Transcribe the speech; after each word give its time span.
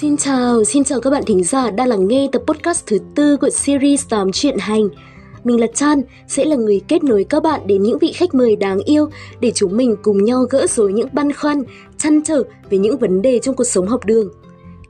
Xin 0.00 0.16
chào, 0.16 0.64
xin 0.64 0.84
chào 0.84 1.00
các 1.00 1.10
bạn 1.10 1.22
thính 1.26 1.44
giả 1.44 1.70
đang 1.70 1.88
lắng 1.88 2.08
nghe 2.08 2.28
tập 2.32 2.42
podcast 2.46 2.86
thứ 2.86 2.98
tư 3.14 3.36
của 3.36 3.50
series 3.50 4.08
8 4.08 4.32
chuyện 4.32 4.58
hành. 4.58 4.88
Mình 5.44 5.60
là 5.60 5.66
Chan, 5.74 6.02
sẽ 6.28 6.44
là 6.44 6.56
người 6.56 6.80
kết 6.88 7.04
nối 7.04 7.24
các 7.24 7.42
bạn 7.42 7.60
đến 7.66 7.82
những 7.82 7.98
vị 7.98 8.12
khách 8.12 8.34
mời 8.34 8.56
đáng 8.56 8.78
yêu 8.78 9.08
để 9.40 9.52
chúng 9.54 9.76
mình 9.76 9.96
cùng 10.02 10.24
nhau 10.24 10.44
gỡ 10.50 10.66
rối 10.66 10.92
những 10.92 11.08
băn 11.12 11.32
khoăn, 11.32 11.62
chăn 11.98 12.22
trở 12.22 12.42
về 12.70 12.78
những 12.78 12.98
vấn 12.98 13.22
đề 13.22 13.38
trong 13.38 13.56
cuộc 13.56 13.64
sống 13.64 13.86
học 13.86 14.06
đường. 14.06 14.28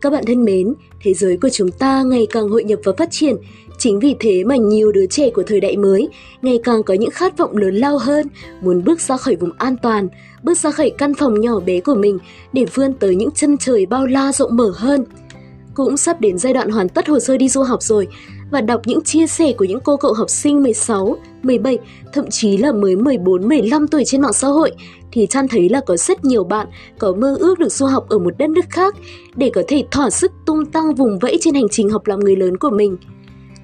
Các 0.00 0.12
bạn 0.12 0.25
thân 0.27 0.45
mến, 0.45 0.75
thế 1.03 1.14
giới 1.14 1.36
của 1.36 1.49
chúng 1.49 1.71
ta 1.71 2.03
ngày 2.03 2.27
càng 2.31 2.49
hội 2.49 2.64
nhập 2.64 2.79
và 2.85 2.93
phát 2.99 3.08
triển, 3.11 3.36
chính 3.81 4.01
vì 4.01 4.15
thế 4.21 4.45
mà 4.45 4.57
nhiều 4.57 4.93
đứa 4.93 5.07
trẻ 5.07 5.31
của 5.31 5.43
thời 5.43 5.61
đại 5.61 5.77
mới 5.77 6.09
ngày 6.43 6.59
càng 6.65 6.83
có 6.83 6.95
những 6.95 7.11
khát 7.11 7.39
vọng 7.39 7.57
lớn 7.57 7.75
lao 7.75 7.99
hơn, 7.99 8.27
muốn 8.61 8.85
bước 8.85 9.01
ra 9.01 9.17
khỏi 9.17 9.37
vùng 9.37 9.51
an 9.59 9.77
toàn, 9.83 10.09
bước 10.43 10.59
ra 10.59 10.71
khỏi 10.71 10.91
căn 10.99 11.14
phòng 11.14 11.41
nhỏ 11.41 11.61
bé 11.61 11.81
của 11.81 11.95
mình 11.95 12.18
để 12.53 12.64
vươn 12.75 12.93
tới 12.93 13.17
những 13.17 13.31
chân 13.31 13.57
trời 13.59 13.87
bao 13.87 14.07
la 14.07 14.32
rộng 14.32 14.57
mở 14.57 14.73
hơn. 14.77 15.04
Cũng 15.75 15.96
sắp 15.96 16.21
đến 16.21 16.39
giai 16.39 16.54
đoạn 16.54 16.71
hoàn 16.71 16.89
tất 16.89 17.09
hồ 17.09 17.21
sơ 17.21 17.37
đi 17.37 17.49
du 17.49 17.63
học 17.63 17.82
rồi 17.82 18.09
và 18.51 18.61
đọc 18.61 18.81
những 18.85 19.04
chia 19.04 19.27
sẻ 19.27 19.53
của 19.53 19.64
những 19.64 19.81
cô 19.81 19.96
cậu 19.96 20.12
học 20.12 20.31
sinh 20.31 20.62
16, 20.62 21.17
17, 21.43 21.79
thậm 22.12 22.25
chí 22.31 22.57
là 22.57 22.73
mới 22.73 22.96
14, 22.96 23.49
15 23.49 23.89
tuổi 23.89 24.03
trên 24.07 24.21
mạng 24.21 24.32
xã 24.32 24.49
hội 24.49 24.73
thì 25.12 25.26
Chan 25.26 25.49
thấy 25.49 25.68
là 25.68 25.81
có 25.87 25.96
rất 25.96 26.25
nhiều 26.25 26.45
bạn 26.45 26.67
có 26.99 27.12
mơ 27.12 27.37
ước 27.40 27.59
được 27.59 27.73
du 27.73 27.87
học 27.87 28.09
ở 28.09 28.18
một 28.18 28.35
đất 28.39 28.51
nước 28.51 28.65
khác 28.71 28.95
để 29.37 29.51
có 29.54 29.62
thể 29.68 29.85
thỏa 29.90 30.11
sức 30.11 30.32
tung 30.46 30.67
tăng 30.67 30.95
vùng 30.95 31.18
vẫy 31.18 31.39
trên 31.40 31.54
hành 31.54 31.68
trình 31.71 31.90
học 31.90 32.06
làm 32.06 32.20
người 32.20 32.37
lớn 32.37 32.56
của 32.56 32.70
mình. 32.70 32.97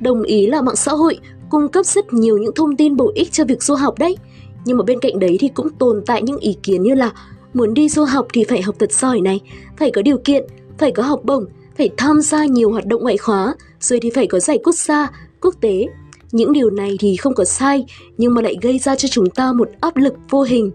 Đồng 0.00 0.23
ý 0.23 0.46
là 0.46 0.62
mạng 0.62 0.77
xã 0.77 0.92
hội 0.92 1.18
cung 1.50 1.68
cấp 1.68 1.86
rất 1.86 2.12
nhiều 2.12 2.38
những 2.38 2.54
thông 2.54 2.77
tin 2.77 2.96
bổ 2.96 3.12
ích 3.14 3.32
cho 3.32 3.45
việc 3.45 3.62
du 3.62 3.74
học 3.74 3.98
đấy. 3.98 4.16
Nhưng 4.64 4.77
mà 4.77 4.84
bên 4.84 5.00
cạnh 5.00 5.18
đấy 5.18 5.37
thì 5.41 5.48
cũng 5.48 5.68
tồn 5.70 6.02
tại 6.06 6.23
những 6.23 6.38
ý 6.38 6.56
kiến 6.62 6.82
như 6.82 6.95
là 6.95 7.12
muốn 7.54 7.74
đi 7.74 7.88
du 7.88 8.04
học 8.04 8.27
thì 8.32 8.45
phải 8.45 8.62
học 8.62 8.74
thật 8.78 8.92
giỏi 8.92 9.20
này, 9.20 9.40
phải 9.78 9.90
có 9.90 10.02
điều 10.02 10.18
kiện, 10.18 10.45
phải 10.79 10.90
có 10.93 11.02
học 11.02 11.20
bổng, 11.24 11.45
phải 11.79 11.90
tham 11.96 12.20
gia 12.20 12.45
nhiều 12.45 12.70
hoạt 12.70 12.87
động 12.87 13.02
ngoại 13.02 13.16
khóa, 13.16 13.54
rồi 13.80 14.01
thì 14.01 14.10
phải 14.10 14.26
có 14.26 14.40
giải 14.40 14.59
quốc 14.65 14.74
gia, 14.74 15.10
quốc 15.40 15.54
tế. 15.60 15.87
Những 16.32 16.52
điều 16.52 16.70
này 16.70 16.96
thì 17.01 17.16
không 17.16 17.35
có 17.35 17.45
sai, 17.45 17.85
nhưng 18.18 18.35
mà 18.35 18.42
lại 18.42 18.57
gây 18.63 18.79
ra 18.79 18.96
cho 18.96 19.09
chúng 19.09 19.30
ta 19.30 19.52
một 19.52 19.68
áp 19.80 19.96
lực 19.96 20.15
vô 20.30 20.42
hình. 20.42 20.70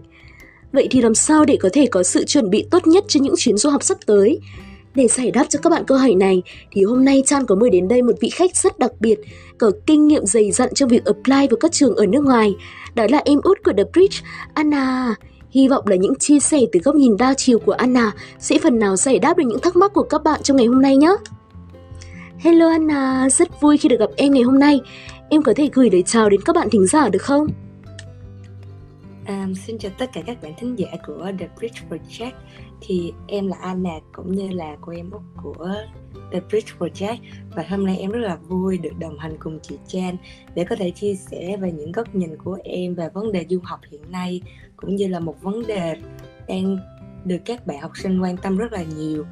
Vậy 0.72 0.88
thì 0.90 1.02
làm 1.02 1.14
sao 1.14 1.44
để 1.44 1.56
có 1.60 1.68
thể 1.72 1.86
có 1.86 2.02
sự 2.02 2.24
chuẩn 2.24 2.50
bị 2.50 2.66
tốt 2.70 2.86
nhất 2.86 3.04
cho 3.08 3.20
những 3.20 3.34
chuyến 3.38 3.56
du 3.56 3.70
học 3.70 3.82
sắp 3.82 3.98
tới? 4.06 4.40
Để 4.94 5.08
giải 5.08 5.30
đáp 5.30 5.44
cho 5.48 5.58
các 5.62 5.70
bạn 5.70 5.84
câu 5.86 5.98
hỏi 5.98 6.14
này 6.14 6.42
thì 6.72 6.84
hôm 6.84 7.04
nay 7.04 7.22
Chan 7.26 7.46
có 7.46 7.54
mời 7.54 7.70
đến 7.70 7.88
đây 7.88 8.02
một 8.02 8.12
vị 8.20 8.30
khách 8.30 8.56
rất 8.56 8.78
đặc 8.78 8.90
biệt, 9.00 9.20
có 9.58 9.70
kinh 9.86 10.08
nghiệm 10.08 10.26
dày 10.26 10.52
dặn 10.52 10.74
trong 10.74 10.88
việc 10.88 11.04
apply 11.04 11.46
vào 11.50 11.56
các 11.60 11.72
trường 11.72 11.96
ở 11.96 12.06
nước 12.06 12.24
ngoài. 12.24 12.54
Đó 12.94 13.06
là 13.10 13.22
em 13.24 13.40
út 13.42 13.58
của 13.64 13.72
The 13.76 13.84
Bridge, 13.92 14.16
Anna. 14.54 15.14
Hy 15.50 15.68
vọng 15.68 15.84
là 15.86 15.96
những 15.96 16.14
chia 16.14 16.40
sẻ 16.40 16.60
từ 16.72 16.80
góc 16.84 16.94
nhìn 16.94 17.16
đa 17.16 17.34
chiều 17.34 17.58
của 17.58 17.72
Anna 17.72 18.12
sẽ 18.38 18.58
phần 18.58 18.78
nào 18.78 18.96
giải 18.96 19.18
đáp 19.18 19.36
được 19.36 19.44
những 19.46 19.60
thắc 19.60 19.76
mắc 19.76 19.92
của 19.94 20.02
các 20.02 20.24
bạn 20.24 20.40
trong 20.42 20.56
ngày 20.56 20.66
hôm 20.66 20.82
nay 20.82 20.96
nhé. 20.96 21.16
Hello 22.38 22.68
Anna, 22.70 23.28
rất 23.30 23.60
vui 23.60 23.78
khi 23.78 23.88
được 23.88 24.00
gặp 24.00 24.10
em 24.16 24.32
ngày 24.32 24.42
hôm 24.42 24.58
nay. 24.58 24.80
Em 25.30 25.42
có 25.42 25.52
thể 25.56 25.68
gửi 25.72 25.90
lời 25.90 26.02
chào 26.06 26.30
đến 26.30 26.40
các 26.44 26.56
bạn 26.56 26.70
thính 26.70 26.86
giả 26.86 27.08
được 27.08 27.22
không? 27.22 27.46
Um, 29.32 29.54
xin 29.54 29.78
chào 29.78 29.92
tất 29.98 30.10
cả 30.12 30.22
các 30.26 30.42
bạn 30.42 30.52
thính 30.56 30.78
giả 30.78 30.88
của 31.06 31.32
The 31.38 31.48
Bridge 31.56 31.80
Project. 31.90 32.32
Thì 32.80 33.12
em 33.28 33.48
là 33.48 33.56
Anna 33.60 33.90
cũng 34.12 34.32
như 34.32 34.48
là 34.48 34.76
cô 34.80 34.92
em 34.92 35.10
út 35.10 35.22
của 35.42 35.74
The 36.32 36.40
Bridge 36.40 36.72
Project. 36.78 37.16
Và 37.56 37.64
hôm 37.68 37.86
nay 37.86 37.98
em 37.98 38.10
rất 38.10 38.20
là 38.20 38.36
vui 38.36 38.78
được 38.78 38.98
đồng 38.98 39.18
hành 39.18 39.36
cùng 39.38 39.58
chị 39.62 39.78
Chan 39.86 40.16
để 40.54 40.64
có 40.64 40.76
thể 40.76 40.90
chia 40.90 41.14
sẻ 41.14 41.56
về 41.56 41.72
những 41.72 41.92
góc 41.92 42.14
nhìn 42.14 42.36
của 42.36 42.58
em 42.64 42.94
về 42.94 43.08
vấn 43.14 43.32
đề 43.32 43.46
du 43.48 43.60
học 43.64 43.80
hiện 43.90 44.00
nay 44.10 44.42
cũng 44.76 44.96
như 44.96 45.08
là 45.08 45.20
một 45.20 45.42
vấn 45.42 45.66
đề 45.66 45.96
đang 46.48 46.78
được 47.24 47.38
các 47.44 47.66
bạn 47.66 47.80
học 47.80 47.92
sinh 47.94 48.22
quan 48.22 48.36
tâm 48.36 48.56
rất 48.56 48.72
là 48.72 48.82
nhiều. 48.82 49.24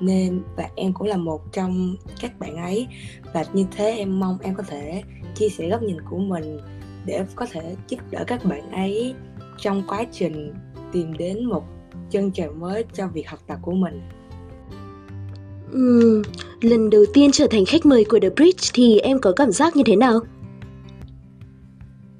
Nên 0.00 0.42
và 0.56 0.68
em 0.76 0.92
cũng 0.92 1.06
là 1.06 1.16
một 1.16 1.52
trong 1.52 1.96
các 2.20 2.38
bạn 2.38 2.56
ấy. 2.56 2.86
Và 3.34 3.44
như 3.52 3.66
thế 3.76 3.96
em 3.98 4.20
mong 4.20 4.38
em 4.42 4.54
có 4.54 4.62
thể 4.62 5.02
chia 5.34 5.48
sẻ 5.48 5.68
góc 5.68 5.82
nhìn 5.82 6.00
của 6.10 6.18
mình 6.18 6.58
để 7.06 7.24
có 7.34 7.46
thể 7.50 7.76
giúp 7.88 7.98
đỡ 8.10 8.24
các 8.26 8.44
bạn 8.44 8.70
ấy 8.70 9.14
trong 9.58 9.82
quá 9.88 10.04
trình 10.12 10.54
tìm 10.92 11.16
đến 11.16 11.44
một 11.44 11.62
chân 12.10 12.30
trời 12.30 12.50
mới 12.50 12.84
cho 12.94 13.08
việc 13.08 13.28
học 13.28 13.40
tập 13.46 13.58
của 13.62 13.72
mình. 13.72 14.00
Uhm, 15.72 16.22
lần 16.60 16.90
đầu 16.90 17.04
tiên 17.14 17.30
trở 17.32 17.46
thành 17.50 17.64
khách 17.64 17.86
mời 17.86 18.04
của 18.04 18.18
The 18.22 18.30
Bridge 18.30 18.70
thì 18.74 18.98
em 18.98 19.18
có 19.18 19.32
cảm 19.32 19.52
giác 19.52 19.76
như 19.76 19.82
thế 19.86 19.96
nào? 19.96 20.20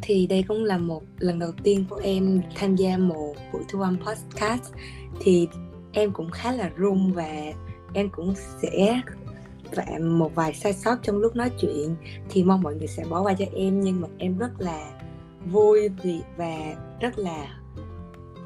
Thì 0.02 0.26
đây 0.26 0.44
cũng 0.48 0.64
là 0.64 0.78
một 0.78 1.02
lần 1.18 1.38
đầu 1.38 1.52
tiên 1.62 1.84
của 1.90 2.00
em 2.02 2.40
tham 2.54 2.76
gia 2.76 2.98
một 2.98 3.34
buổi 3.52 3.62
thu 3.68 3.80
âm 3.80 3.96
podcast. 3.98 4.72
Thì 5.20 5.48
em 5.92 6.12
cũng 6.12 6.30
khá 6.30 6.52
là 6.52 6.70
run 6.76 7.12
và 7.12 7.52
em 7.94 8.10
cũng 8.10 8.34
sẽ 8.62 9.00
phạm 9.72 10.18
một 10.18 10.34
vài 10.34 10.54
sai 10.54 10.72
sót 10.72 10.96
trong 11.02 11.16
lúc 11.16 11.36
nói 11.36 11.50
chuyện. 11.60 11.96
Thì 12.28 12.44
mong 12.44 12.62
mọi 12.62 12.74
người 12.74 12.86
sẽ 12.86 13.04
bỏ 13.10 13.22
qua 13.22 13.34
cho 13.34 13.44
em 13.54 13.80
nhưng 13.80 14.00
mà 14.00 14.08
em 14.18 14.38
rất 14.38 14.50
là 14.58 14.95
vui 15.52 15.88
vì 16.02 16.20
và 16.36 16.74
rất 17.00 17.18
là 17.18 17.60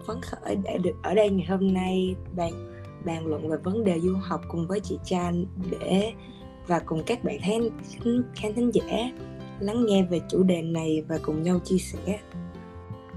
phấn 0.06 0.20
khởi 0.22 0.56
để 0.64 0.78
được 0.78 0.94
ở 1.02 1.14
đây 1.14 1.30
ngày 1.30 1.46
hôm 1.46 1.74
nay 1.74 2.14
bàn 2.36 2.52
bàn 3.04 3.26
luận 3.26 3.48
về 3.48 3.56
vấn 3.64 3.84
đề 3.84 4.00
du 4.00 4.14
học 4.22 4.40
cùng 4.48 4.66
với 4.66 4.80
chị 4.80 4.98
Chan 5.04 5.46
để 5.70 6.12
và 6.66 6.78
cùng 6.78 7.02
các 7.06 7.24
bạn 7.24 7.38
khán 7.40 7.68
khán 8.34 8.54
thính 8.54 8.70
giả 8.74 9.10
lắng 9.60 9.86
nghe 9.86 10.02
về 10.10 10.20
chủ 10.28 10.42
đề 10.42 10.62
này 10.62 11.04
và 11.08 11.18
cùng 11.22 11.42
nhau 11.42 11.60
chia 11.64 11.78
sẻ. 11.78 12.18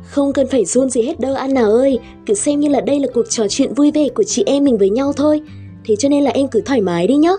Không 0.03 0.33
cần 0.33 0.47
phải 0.47 0.65
run 0.65 0.89
gì 0.89 1.01
hết 1.01 1.19
đâu 1.19 1.35
Anna 1.35 1.61
ơi, 1.61 1.99
cứ 2.25 2.33
xem 2.33 2.59
như 2.59 2.67
là 2.67 2.81
đây 2.81 2.99
là 2.99 3.07
cuộc 3.13 3.29
trò 3.29 3.47
chuyện 3.49 3.73
vui 3.73 3.91
vẻ 3.91 4.09
của 4.15 4.23
chị 4.23 4.43
em 4.45 4.63
mình 4.63 4.77
với 4.77 4.89
nhau 4.89 5.13
thôi. 5.13 5.41
Thế 5.85 5.95
cho 5.95 6.09
nên 6.09 6.23
là 6.23 6.31
em 6.31 6.47
cứ 6.47 6.61
thoải 6.61 6.81
mái 6.81 7.07
đi 7.07 7.15
nhá. 7.15 7.31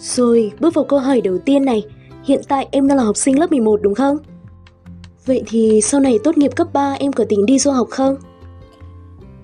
Rồi, 0.00 0.52
bước 0.60 0.74
vào 0.74 0.84
câu 0.84 0.98
hỏi 0.98 1.20
đầu 1.20 1.38
tiên 1.38 1.64
này. 1.64 1.82
Hiện 2.24 2.40
tại 2.48 2.68
em 2.70 2.88
đang 2.88 2.98
là 2.98 3.04
học 3.04 3.16
sinh 3.16 3.38
lớp 3.38 3.50
11 3.50 3.82
đúng 3.82 3.94
không? 3.94 4.18
Vậy 5.26 5.42
thì 5.46 5.80
sau 5.82 6.00
này 6.00 6.18
tốt 6.24 6.38
nghiệp 6.38 6.50
cấp 6.56 6.68
3 6.72 6.92
em 6.92 7.12
có 7.12 7.24
tính 7.28 7.46
đi 7.46 7.58
du 7.58 7.70
học 7.70 7.88
không? 7.90 8.16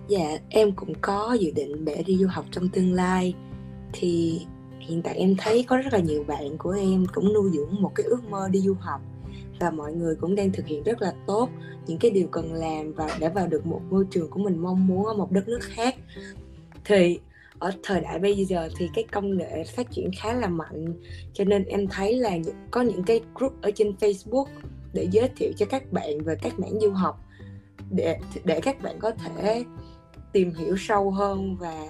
Dạ, 0.08 0.38
em 0.48 0.72
cũng 0.72 0.92
có 1.00 1.36
dự 1.40 1.50
định 1.50 1.84
để 1.84 2.02
đi 2.06 2.16
du 2.16 2.26
học 2.26 2.44
trong 2.50 2.68
tương 2.68 2.92
lai. 2.92 3.34
Thì 3.92 4.40
hiện 4.80 5.02
tại 5.02 5.14
em 5.16 5.34
thấy 5.38 5.64
có 5.68 5.76
rất 5.76 5.92
là 5.92 5.98
nhiều 5.98 6.24
bạn 6.24 6.58
của 6.58 6.70
em 6.70 7.06
cũng 7.14 7.32
nuôi 7.32 7.50
dưỡng 7.52 7.82
một 7.82 7.92
cái 7.94 8.06
ước 8.06 8.28
mơ 8.30 8.48
đi 8.48 8.60
du 8.60 8.74
học 8.80 9.00
và 9.60 9.70
mọi 9.70 9.92
người 9.92 10.14
cũng 10.14 10.34
đang 10.34 10.52
thực 10.52 10.66
hiện 10.66 10.82
rất 10.82 11.02
là 11.02 11.12
tốt 11.26 11.48
những 11.86 11.98
cái 11.98 12.10
điều 12.10 12.26
cần 12.26 12.52
làm 12.52 12.92
và 12.92 13.08
để 13.20 13.28
vào 13.28 13.46
được 13.46 13.66
một 13.66 13.80
môi 13.90 14.06
trường 14.10 14.30
của 14.30 14.40
mình 14.40 14.58
mong 14.58 14.86
muốn 14.86 15.06
ở 15.06 15.14
một 15.14 15.32
đất 15.32 15.48
nước 15.48 15.58
khác 15.62 15.94
thì 16.84 17.18
ở 17.58 17.72
thời 17.82 18.00
đại 18.00 18.18
bây 18.18 18.44
giờ 18.44 18.68
thì 18.76 18.88
cái 18.94 19.04
công 19.12 19.38
nghệ 19.38 19.64
phát 19.64 19.90
triển 19.90 20.10
khá 20.18 20.32
là 20.32 20.48
mạnh 20.48 20.92
cho 21.32 21.44
nên 21.44 21.64
em 21.64 21.86
thấy 21.88 22.16
là 22.16 22.30
có 22.70 22.82
những 22.82 23.02
cái 23.02 23.20
group 23.34 23.62
ở 23.62 23.70
trên 23.70 23.92
Facebook 24.00 24.46
để 24.92 25.08
giới 25.10 25.28
thiệu 25.36 25.52
cho 25.56 25.66
các 25.66 25.92
bạn 25.92 26.24
về 26.24 26.36
các 26.42 26.58
mảng 26.58 26.80
du 26.80 26.90
học, 26.90 27.20
để 27.90 28.18
để 28.44 28.60
các 28.60 28.82
bạn 28.82 28.98
có 28.98 29.10
thể 29.10 29.64
tìm 30.32 30.54
hiểu 30.54 30.76
sâu 30.76 31.10
hơn 31.10 31.56
và 31.56 31.86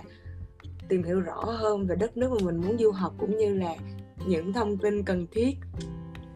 tìm 0.88 1.02
hiểu 1.02 1.20
rõ 1.20 1.44
hơn 1.44 1.86
về 1.86 1.96
đất 1.96 2.16
nước 2.16 2.30
mà 2.30 2.46
mình 2.46 2.56
muốn 2.56 2.78
du 2.78 2.90
học, 2.90 3.14
cũng 3.18 3.38
như 3.38 3.54
là 3.54 3.74
những 4.26 4.52
thông 4.52 4.78
tin 4.78 5.02
cần 5.02 5.26
thiết 5.32 5.56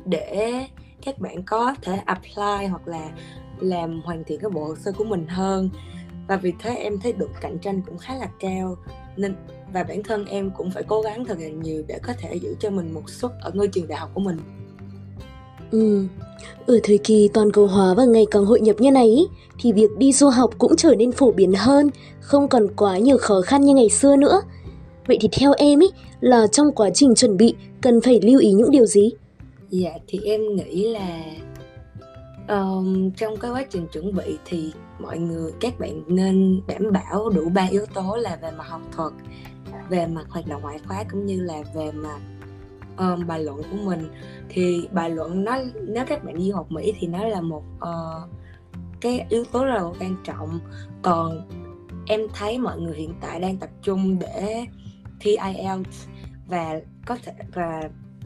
để 0.05 0.67
các 1.05 1.19
bạn 1.19 1.43
có 1.43 1.75
thể 1.83 1.97
apply 1.97 2.67
hoặc 2.71 2.89
là 2.89 3.11
làm 3.61 4.01
hoàn 4.05 4.25
thiện 4.25 4.41
cái 4.41 4.51
bộ 4.51 4.65
hồ 4.65 4.77
sơ 4.77 4.93
của 4.93 5.05
mình 5.05 5.27
hơn. 5.27 5.71
Và 6.29 6.37
vì 6.37 6.53
thế 6.59 6.75
em 6.75 6.99
thấy 7.01 7.13
độ 7.13 7.27
cạnh 7.41 7.59
tranh 7.59 7.83
cũng 7.87 7.99
khá 7.99 8.15
là 8.15 8.29
cao, 8.41 8.77
nên, 9.17 9.35
và 9.73 9.85
bản 9.85 10.03
thân 10.03 10.25
em 10.25 10.51
cũng 10.51 10.71
phải 10.71 10.83
cố 10.83 11.03
gắng 11.03 11.25
thật 11.25 11.39
là 11.39 11.49
nhiều 11.49 11.85
để 11.89 11.99
có 12.03 12.13
thể 12.19 12.35
giữ 12.35 12.57
cho 12.61 12.71
mình 12.71 12.95
một 12.95 13.11
suất 13.11 13.31
ở 13.41 13.51
ngôi 13.55 13.69
trường 13.69 13.89
đại 13.89 13.99
học 13.99 14.11
của 14.15 14.21
mình. 14.21 14.39
Ừ, 15.73 16.05
ở 16.67 16.79
thời 16.83 16.99
kỳ 16.99 17.29
toàn 17.35 17.53
cầu 17.53 17.67
hóa 17.67 17.95
và 17.95 18.05
ngày 18.05 18.27
càng 18.31 18.45
hội 18.45 18.61
nhập 18.61 18.77
như 18.79 18.91
này 18.91 19.27
thì 19.61 19.73
việc 19.73 19.91
đi 19.99 20.13
du 20.13 20.29
học 20.29 20.51
cũng 20.59 20.77
trở 20.77 20.95
nên 20.95 21.13
phổ 21.13 21.33
biến 21.33 21.53
hơn, 21.55 21.91
không 22.21 22.49
còn 22.49 22.67
quá 22.77 22.99
nhiều 22.99 23.19
khó 23.19 23.41
khăn 23.41 23.65
như 23.65 23.75
ngày 23.75 23.89
xưa 23.89 24.17
nữa. 24.17 24.43
Vậy 25.07 25.19
thì 25.21 25.29
theo 25.33 25.53
em 25.59 25.81
ý 25.81 25.87
là 26.21 26.47
trong 26.47 26.73
quá 26.73 26.91
trình 26.95 27.15
chuẩn 27.15 27.37
bị 27.37 27.55
cần 27.81 28.01
phải 28.01 28.21
lưu 28.23 28.41
ý 28.41 28.53
những 28.53 28.71
điều 28.71 28.87
gì? 28.87 29.11
Dạ 29.71 29.91
thì 30.07 30.21
em 30.25 30.57
nghĩ 30.57 30.89
là 30.89 31.25
um, 32.49 33.11
trong 33.11 33.37
cái 33.37 33.51
quá 33.51 33.65
trình 33.71 33.87
chuẩn 33.93 34.17
bị 34.17 34.39
thì 34.45 34.73
mọi 34.99 35.19
người 35.19 35.53
các 35.61 35.79
bạn 35.79 36.03
nên 36.07 36.61
đảm 36.67 36.93
bảo 36.93 37.29
đủ 37.29 37.49
ba 37.55 37.69
yếu 37.71 37.87
tố 37.95 38.17
là 38.17 38.39
về 38.43 38.51
mặt 38.59 38.65
học 38.69 38.83
thuật, 38.97 39.13
về 39.89 40.07
mặt 40.07 40.25
hoạt 40.29 40.47
động 40.47 40.63
ngoại 40.63 40.79
khóa 40.89 41.05
cũng 41.13 41.27
như 41.27 41.43
là 41.43 41.63
về 41.75 41.93
mặt 41.93 42.21
um, 42.99 43.27
bài 43.27 43.45
luận 43.45 43.63
của 43.71 43.77
mình. 43.85 44.09
Thì 44.49 44.89
bài 44.93 45.11
luận 45.11 45.45
nó 45.45 45.59
nếu 45.89 46.05
các 46.07 46.25
bạn 46.25 46.39
đi 46.39 46.51
học 46.51 46.73
Mỹ 46.73 46.93
thì 46.99 47.07
nó 47.07 47.25
là 47.25 47.41
một 47.41 47.63
uh, 47.77 48.31
cái 49.01 49.27
yếu 49.29 49.45
tố 49.45 49.65
rất 49.65 49.75
là 49.75 49.83
quan 50.01 50.17
trọng. 50.25 50.61
Còn 51.03 51.49
em 52.07 52.21
thấy 52.35 52.59
mọi 52.59 52.81
người 52.81 52.97
hiện 52.97 53.15
tại 53.21 53.41
đang 53.41 53.57
tập 53.57 53.71
trung 53.83 54.19
để 54.19 54.67
thi 55.21 55.37
IELTS 55.55 56.07
và 56.49 56.81
có 57.07 57.17
thể 57.25 57.33
và 57.55 57.81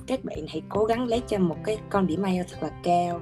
các 0.06 0.24
bạn 0.24 0.38
hãy 0.48 0.62
cố 0.69 0.84
gắng 0.84 1.06
lấy 1.06 1.22
cho 1.28 1.38
một 1.38 1.56
cái 1.64 1.78
con 1.90 2.06
điểm 2.06 2.22
IELTS 2.22 2.52
thật 2.52 2.58
là 2.62 2.70
cao. 2.82 3.20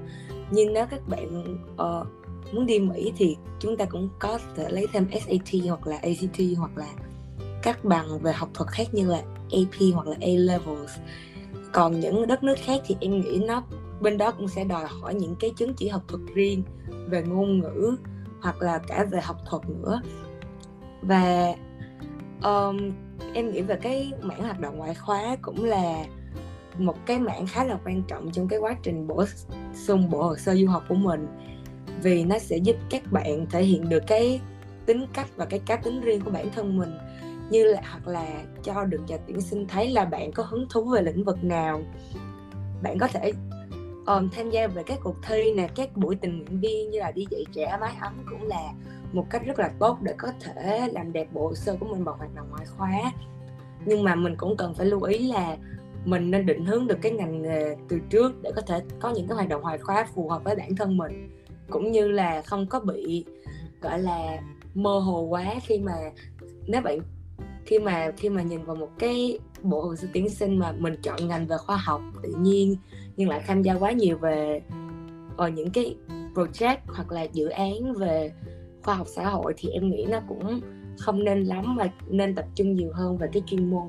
Nhưng 0.50 0.72
nếu 0.72 0.86
các 0.86 1.08
bạn 1.08 1.56
uh, 1.72 2.06
muốn 2.54 2.66
đi 2.66 2.78
Mỹ 2.78 3.12
thì 3.16 3.36
chúng 3.60 3.76
ta 3.76 3.84
cũng 3.84 4.08
có 4.18 4.38
thể 4.56 4.70
lấy 4.70 4.86
thêm 4.92 5.06
SAT 5.12 5.60
hoặc 5.68 5.86
là 5.86 5.96
ACT 5.96 6.40
hoặc 6.58 6.76
là 6.76 6.88
các 7.62 7.84
bằng 7.84 8.18
về 8.18 8.32
học 8.32 8.48
thuật 8.54 8.70
khác 8.70 8.88
như 8.92 9.08
là 9.08 9.22
AP 9.52 9.94
hoặc 9.94 10.06
là 10.06 10.16
A 10.20 10.28
levels 10.36 10.98
còn 11.74 12.00
những 12.00 12.26
đất 12.26 12.44
nước 12.44 12.54
khác 12.58 12.80
thì 12.86 12.96
em 13.00 13.20
nghĩ 13.20 13.42
nó 13.46 13.62
bên 14.00 14.18
đó 14.18 14.30
cũng 14.30 14.48
sẽ 14.48 14.64
đòi 14.64 14.84
hỏi 14.86 15.14
những 15.14 15.34
cái 15.40 15.50
chứng 15.56 15.74
chỉ 15.74 15.88
học 15.88 16.02
thuật 16.08 16.20
riêng 16.34 16.62
về 17.06 17.22
ngôn 17.22 17.58
ngữ 17.58 17.96
hoặc 18.42 18.62
là 18.62 18.78
cả 18.78 19.06
về 19.10 19.20
học 19.20 19.36
thuật 19.46 19.62
nữa. 19.68 20.00
Và 21.02 21.54
um, 22.42 22.92
em 23.34 23.50
nghĩ 23.50 23.62
về 23.62 23.76
cái 23.82 24.12
mảng 24.22 24.42
hoạt 24.42 24.60
động 24.60 24.76
ngoại 24.76 24.94
khóa 24.94 25.36
cũng 25.42 25.64
là 25.64 26.04
một 26.78 27.06
cái 27.06 27.18
mảng 27.18 27.46
khá 27.46 27.64
là 27.64 27.78
quan 27.84 28.02
trọng 28.02 28.30
trong 28.30 28.48
cái 28.48 28.58
quá 28.58 28.76
trình 28.82 29.06
bổ 29.06 29.24
sung 29.74 30.10
bộ 30.10 30.22
hồ 30.22 30.36
sơ 30.36 30.54
du 30.54 30.66
học 30.66 30.82
của 30.88 30.94
mình. 30.94 31.26
Vì 32.02 32.24
nó 32.24 32.38
sẽ 32.38 32.56
giúp 32.56 32.76
các 32.90 33.12
bạn 33.12 33.46
thể 33.50 33.62
hiện 33.62 33.88
được 33.88 34.02
cái 34.06 34.40
tính 34.86 35.06
cách 35.12 35.28
và 35.36 35.44
cái 35.44 35.60
cá 35.66 35.76
tính 35.76 36.00
riêng 36.00 36.20
của 36.20 36.30
bản 36.30 36.50
thân 36.54 36.78
mình 36.78 36.90
như 37.50 37.64
là 37.64 37.80
hoặc 37.90 38.08
là 38.08 38.26
cho 38.62 38.84
được 38.84 39.00
nhà 39.06 39.16
tuyển 39.26 39.40
sinh 39.40 39.66
thấy 39.66 39.90
là 39.90 40.04
bạn 40.04 40.32
có 40.32 40.42
hứng 40.42 40.66
thú 40.70 40.84
về 40.84 41.02
lĩnh 41.02 41.24
vực 41.24 41.44
nào. 41.44 41.82
Bạn 42.82 42.98
có 42.98 43.06
thể 43.06 43.32
um, 44.06 44.30
tham 44.30 44.50
gia 44.50 44.66
về 44.66 44.82
các 44.86 44.98
cuộc 45.02 45.16
thi 45.26 45.54
nè 45.54 45.68
các 45.74 45.96
buổi 45.96 46.16
tình 46.16 46.38
nguyện 46.38 46.60
viên 46.60 46.90
như 46.90 46.98
là 46.98 47.10
đi 47.10 47.26
dạy 47.30 47.44
trẻ 47.52 47.76
mái 47.80 47.94
ấm 48.00 48.12
cũng 48.30 48.42
là 48.42 48.72
một 49.12 49.26
cách 49.30 49.42
rất 49.46 49.58
là 49.58 49.70
tốt 49.78 49.98
để 50.02 50.14
có 50.18 50.28
thể 50.40 50.88
làm 50.92 51.12
đẹp 51.12 51.28
bộ 51.32 51.48
hồ 51.48 51.54
sơ 51.54 51.76
của 51.80 51.86
mình 51.86 52.04
vào 52.04 52.16
hoạt 52.16 52.34
động 52.34 52.46
ngoại 52.50 52.66
khóa. 52.76 53.12
Nhưng 53.84 54.02
mà 54.02 54.14
mình 54.14 54.36
cũng 54.36 54.56
cần 54.56 54.74
phải 54.74 54.86
lưu 54.86 55.02
ý 55.02 55.18
là 55.18 55.56
mình 56.04 56.30
nên 56.30 56.46
định 56.46 56.64
hướng 56.64 56.86
được 56.86 56.98
cái 57.02 57.12
ngành 57.12 57.42
nghề 57.42 57.76
từ 57.88 58.00
trước 58.10 58.42
để 58.42 58.50
có 58.56 58.62
thể 58.62 58.80
có 59.00 59.10
những 59.10 59.28
cái 59.28 59.34
hoạt 59.34 59.48
động 59.48 59.62
ngoại 59.62 59.78
khóa 59.78 60.06
phù 60.14 60.28
hợp 60.28 60.44
với 60.44 60.56
bản 60.56 60.76
thân 60.76 60.96
mình 60.96 61.30
cũng 61.70 61.92
như 61.92 62.08
là 62.08 62.42
không 62.42 62.66
có 62.66 62.80
bị 62.80 63.24
gọi 63.80 63.98
là 63.98 64.38
mơ 64.74 64.98
hồ 64.98 65.20
quá 65.20 65.54
khi 65.62 65.78
mà 65.78 65.94
nếu 66.66 66.80
bạn 66.80 66.98
khi 67.66 67.78
mà 67.78 68.10
khi 68.16 68.28
mà 68.28 68.42
nhìn 68.42 68.64
vào 68.64 68.76
một 68.76 68.88
cái 68.98 69.38
bộ 69.62 69.80
hồ 69.80 69.96
sơ 69.96 70.08
tuyển 70.14 70.30
sinh 70.30 70.58
mà 70.58 70.72
mình 70.72 70.94
chọn 71.02 71.28
ngành 71.28 71.46
về 71.46 71.56
khoa 71.56 71.76
học 71.76 72.00
tự 72.22 72.32
nhiên, 72.40 72.76
nhưng 73.16 73.28
lại 73.28 73.42
tham 73.46 73.62
gia 73.62 73.74
quá 73.74 73.92
nhiều 73.92 74.18
về 74.18 74.62
ở 75.36 75.48
những 75.48 75.70
cái 75.70 75.96
project 76.34 76.76
hoặc 76.86 77.12
là 77.12 77.22
dự 77.22 77.48
án 77.48 77.94
về 77.94 78.32
khoa 78.82 78.94
học 78.94 79.06
xã 79.16 79.28
hội, 79.28 79.54
thì 79.56 79.68
em 79.68 79.90
nghĩ 79.90 80.06
nó 80.08 80.20
cũng 80.28 80.60
không 80.98 81.24
nên 81.24 81.44
lắm 81.44 81.76
mà 81.76 81.92
nên 82.08 82.34
tập 82.34 82.44
trung 82.54 82.76
nhiều 82.76 82.90
hơn 82.92 83.18
về 83.18 83.28
cái 83.32 83.42
chuyên 83.46 83.70
môn. 83.70 83.86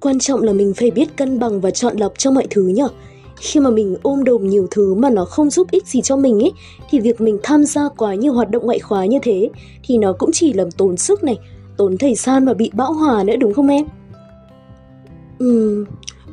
Quan 0.00 0.18
trọng 0.18 0.42
là 0.42 0.52
mình 0.52 0.72
phải 0.76 0.90
biết 0.90 1.16
cân 1.16 1.38
bằng 1.38 1.60
và 1.60 1.70
chọn 1.70 1.96
lọc 1.96 2.12
trong 2.18 2.34
mọi 2.34 2.46
thứ 2.50 2.62
nhở. 2.62 2.88
Khi 3.36 3.60
mà 3.60 3.70
mình 3.70 3.96
ôm 4.02 4.24
đồm 4.24 4.48
nhiều 4.48 4.66
thứ 4.70 4.94
mà 4.94 5.10
nó 5.10 5.24
không 5.24 5.50
giúp 5.50 5.70
ích 5.70 5.86
gì 5.86 6.00
cho 6.02 6.16
mình 6.16 6.40
ấy, 6.40 6.52
thì 6.90 7.00
việc 7.00 7.20
mình 7.20 7.38
tham 7.42 7.64
gia 7.64 7.88
quá 7.88 8.14
nhiều 8.14 8.32
hoạt 8.32 8.50
động 8.50 8.66
ngoại 8.66 8.78
khóa 8.78 9.06
như 9.06 9.18
thế, 9.22 9.50
thì 9.84 9.98
nó 9.98 10.12
cũng 10.12 10.30
chỉ 10.32 10.52
làm 10.52 10.70
tốn 10.70 10.96
sức 10.96 11.24
này 11.24 11.38
tốn 11.78 11.98
thời 11.98 12.14
gian 12.14 12.44
và 12.44 12.54
bị 12.54 12.70
bão 12.74 12.92
hòa 12.92 13.24
nữa 13.24 13.36
đúng 13.36 13.54
không 13.54 13.68
em 13.68 13.86
Ừm, 15.38 15.84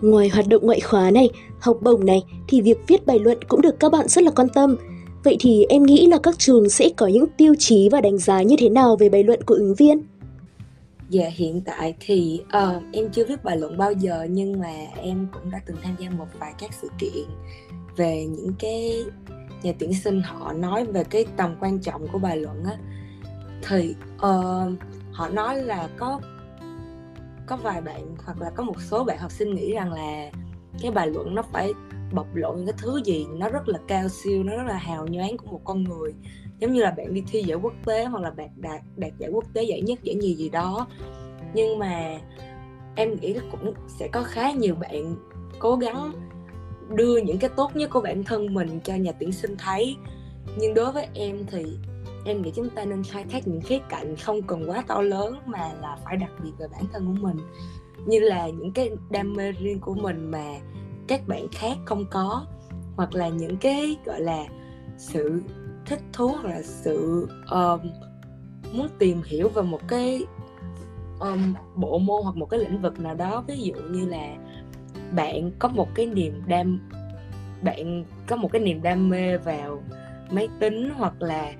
ngoài 0.01 0.29
hoạt 0.29 0.47
động 0.47 0.65
ngoại 0.65 0.79
khóa 0.79 1.11
này, 1.11 1.29
học 1.59 1.77
bổng 1.81 2.05
này 2.05 2.23
thì 2.47 2.61
việc 2.61 2.77
viết 2.87 3.05
bài 3.05 3.19
luận 3.19 3.37
cũng 3.47 3.61
được 3.61 3.79
các 3.79 3.91
bạn 3.91 4.07
rất 4.07 4.23
là 4.23 4.31
quan 4.31 4.49
tâm. 4.49 4.75
Vậy 5.23 5.37
thì 5.39 5.65
em 5.69 5.83
nghĩ 5.83 6.05
là 6.05 6.17
các 6.17 6.39
trường 6.39 6.69
sẽ 6.69 6.89
có 6.97 7.07
những 7.07 7.25
tiêu 7.37 7.53
chí 7.59 7.89
và 7.91 8.01
đánh 8.01 8.17
giá 8.17 8.41
như 8.41 8.55
thế 8.59 8.69
nào 8.69 8.95
về 8.95 9.09
bài 9.09 9.23
luận 9.23 9.41
của 9.43 9.55
ứng 9.55 9.75
viên? 9.75 10.01
Dạ 11.09 11.29
hiện 11.33 11.61
tại 11.61 11.95
thì 11.99 12.41
uh, 12.43 12.83
em 12.93 13.09
chưa 13.09 13.25
viết 13.25 13.43
bài 13.43 13.57
luận 13.57 13.77
bao 13.77 13.91
giờ 13.91 14.27
nhưng 14.29 14.59
mà 14.59 14.73
em 15.01 15.27
cũng 15.33 15.51
đã 15.51 15.61
từng 15.65 15.77
tham 15.83 15.95
gia 15.99 16.09
một 16.09 16.27
vài 16.39 16.53
các 16.59 16.69
sự 16.81 16.89
kiện 16.99 17.25
về 17.97 18.25
những 18.25 18.53
cái 18.59 19.03
nhà 19.63 19.73
tuyển 19.79 19.93
sinh 19.93 20.21
họ 20.21 20.53
nói 20.53 20.85
về 20.85 21.03
cái 21.03 21.25
tầm 21.37 21.55
quan 21.59 21.79
trọng 21.79 22.07
của 22.07 22.19
bài 22.19 22.37
luận 22.37 22.63
á 22.63 22.77
thì 23.67 23.95
uh, 24.15 24.73
họ 25.15 25.29
nói 25.29 25.61
là 25.61 25.89
có 25.97 26.19
có 27.47 27.55
vài 27.55 27.81
bạn 27.81 28.15
hoặc 28.25 28.41
là 28.41 28.49
có 28.49 28.63
một 28.63 28.81
số 28.81 29.03
bạn 29.03 29.17
học 29.17 29.31
sinh 29.31 29.55
nghĩ 29.55 29.73
rằng 29.73 29.93
là 29.93 30.31
cái 30.81 30.91
bài 30.91 31.07
luận 31.07 31.35
nó 31.35 31.41
phải 31.41 31.73
bộc 32.13 32.35
lộ 32.35 32.53
những 32.53 32.65
cái 32.65 32.75
thứ 32.77 33.01
gì, 33.05 33.25
nó 33.37 33.49
rất 33.49 33.69
là 33.69 33.79
cao 33.87 34.09
siêu, 34.09 34.43
nó 34.43 34.55
rất 34.57 34.63
là 34.67 34.77
hào 34.77 35.07
nhoáng 35.07 35.37
của 35.37 35.47
một 35.47 35.61
con 35.63 35.83
người. 35.83 36.13
Giống 36.59 36.73
như 36.73 36.81
là 36.81 36.91
bạn 36.91 37.13
đi 37.13 37.23
thi 37.27 37.43
giải 37.43 37.57
quốc 37.57 37.73
tế 37.85 38.05
hoặc 38.05 38.23
là 38.23 38.31
bạn 38.31 38.49
đạt 38.55 38.81
đạt 38.95 39.11
giải 39.17 39.29
quốc 39.29 39.43
tế 39.53 39.63
giải 39.63 39.81
nhất, 39.81 39.99
giải 40.03 40.15
nhì 40.15 40.35
gì 40.35 40.49
đó. 40.49 40.87
Nhưng 41.53 41.79
mà 41.79 42.19
em 42.95 43.15
nghĩ 43.15 43.35
cũng 43.51 43.73
sẽ 43.99 44.07
có 44.07 44.23
khá 44.23 44.51
nhiều 44.51 44.75
bạn 44.75 45.15
cố 45.59 45.75
gắng 45.75 46.11
đưa 46.89 47.17
những 47.17 47.37
cái 47.37 47.49
tốt 47.55 47.75
nhất 47.75 47.89
của 47.89 48.01
bản 48.01 48.23
thân 48.23 48.53
mình 48.53 48.79
cho 48.83 48.95
nhà 48.95 49.11
tuyển 49.11 49.31
sinh 49.31 49.55
thấy. 49.57 49.95
Nhưng 50.57 50.73
đối 50.73 50.91
với 50.91 51.07
em 51.13 51.45
thì 51.47 51.65
em 52.25 52.41
nghĩ 52.41 52.51
chúng 52.55 52.69
ta 52.69 52.85
nên 52.85 53.03
khai 53.03 53.25
thác 53.29 53.47
những 53.47 53.61
khía 53.61 53.79
cạnh 53.89 54.15
không 54.15 54.41
cần 54.41 54.69
quá 54.69 54.83
to 54.87 55.01
lớn 55.01 55.35
mà 55.45 55.71
là 55.81 55.97
phải 56.03 56.17
đặc 56.17 56.31
biệt 56.43 56.51
về 56.57 56.67
bản 56.71 56.83
thân 56.93 57.05
của 57.05 57.27
mình. 57.27 57.37
Như 58.05 58.19
là 58.19 58.49
những 58.49 58.71
cái 58.71 58.91
đam 59.09 59.33
mê 59.33 59.51
riêng 59.51 59.79
của 59.79 59.95
mình 59.95 60.31
mà 60.31 60.45
các 61.07 61.27
bạn 61.27 61.47
khác 61.51 61.77
không 61.85 62.05
có 62.11 62.45
hoặc 62.95 63.15
là 63.15 63.29
những 63.29 63.57
cái 63.57 63.97
gọi 64.05 64.21
là 64.21 64.45
sự 64.97 65.41
thích 65.85 66.01
thú 66.13 66.27
hoặc 66.27 66.49
là 66.49 66.61
sự 66.63 67.27
um, 67.51 67.79
muốn 68.73 68.87
tìm 68.99 69.21
hiểu 69.25 69.49
về 69.49 69.61
một 69.61 69.81
cái 69.87 70.25
um, 71.19 71.53
bộ 71.75 71.99
môn 71.99 72.23
hoặc 72.23 72.35
một 72.35 72.45
cái 72.45 72.59
lĩnh 72.59 72.81
vực 72.81 72.99
nào 72.99 73.15
đó. 73.15 73.43
Ví 73.47 73.61
dụ 73.61 73.73
như 73.89 74.05
là 74.05 74.35
bạn 75.15 75.51
có 75.59 75.67
một 75.67 75.87
cái 75.95 76.05
niềm 76.05 76.41
đam 76.47 76.89
bạn 77.61 78.05
có 78.27 78.35
một 78.35 78.51
cái 78.51 78.61
niềm 78.61 78.81
đam 78.81 79.09
mê 79.09 79.37
vào 79.37 79.83
máy 80.31 80.47
tính 80.59 80.89
hoặc 80.97 81.21
là 81.21 81.53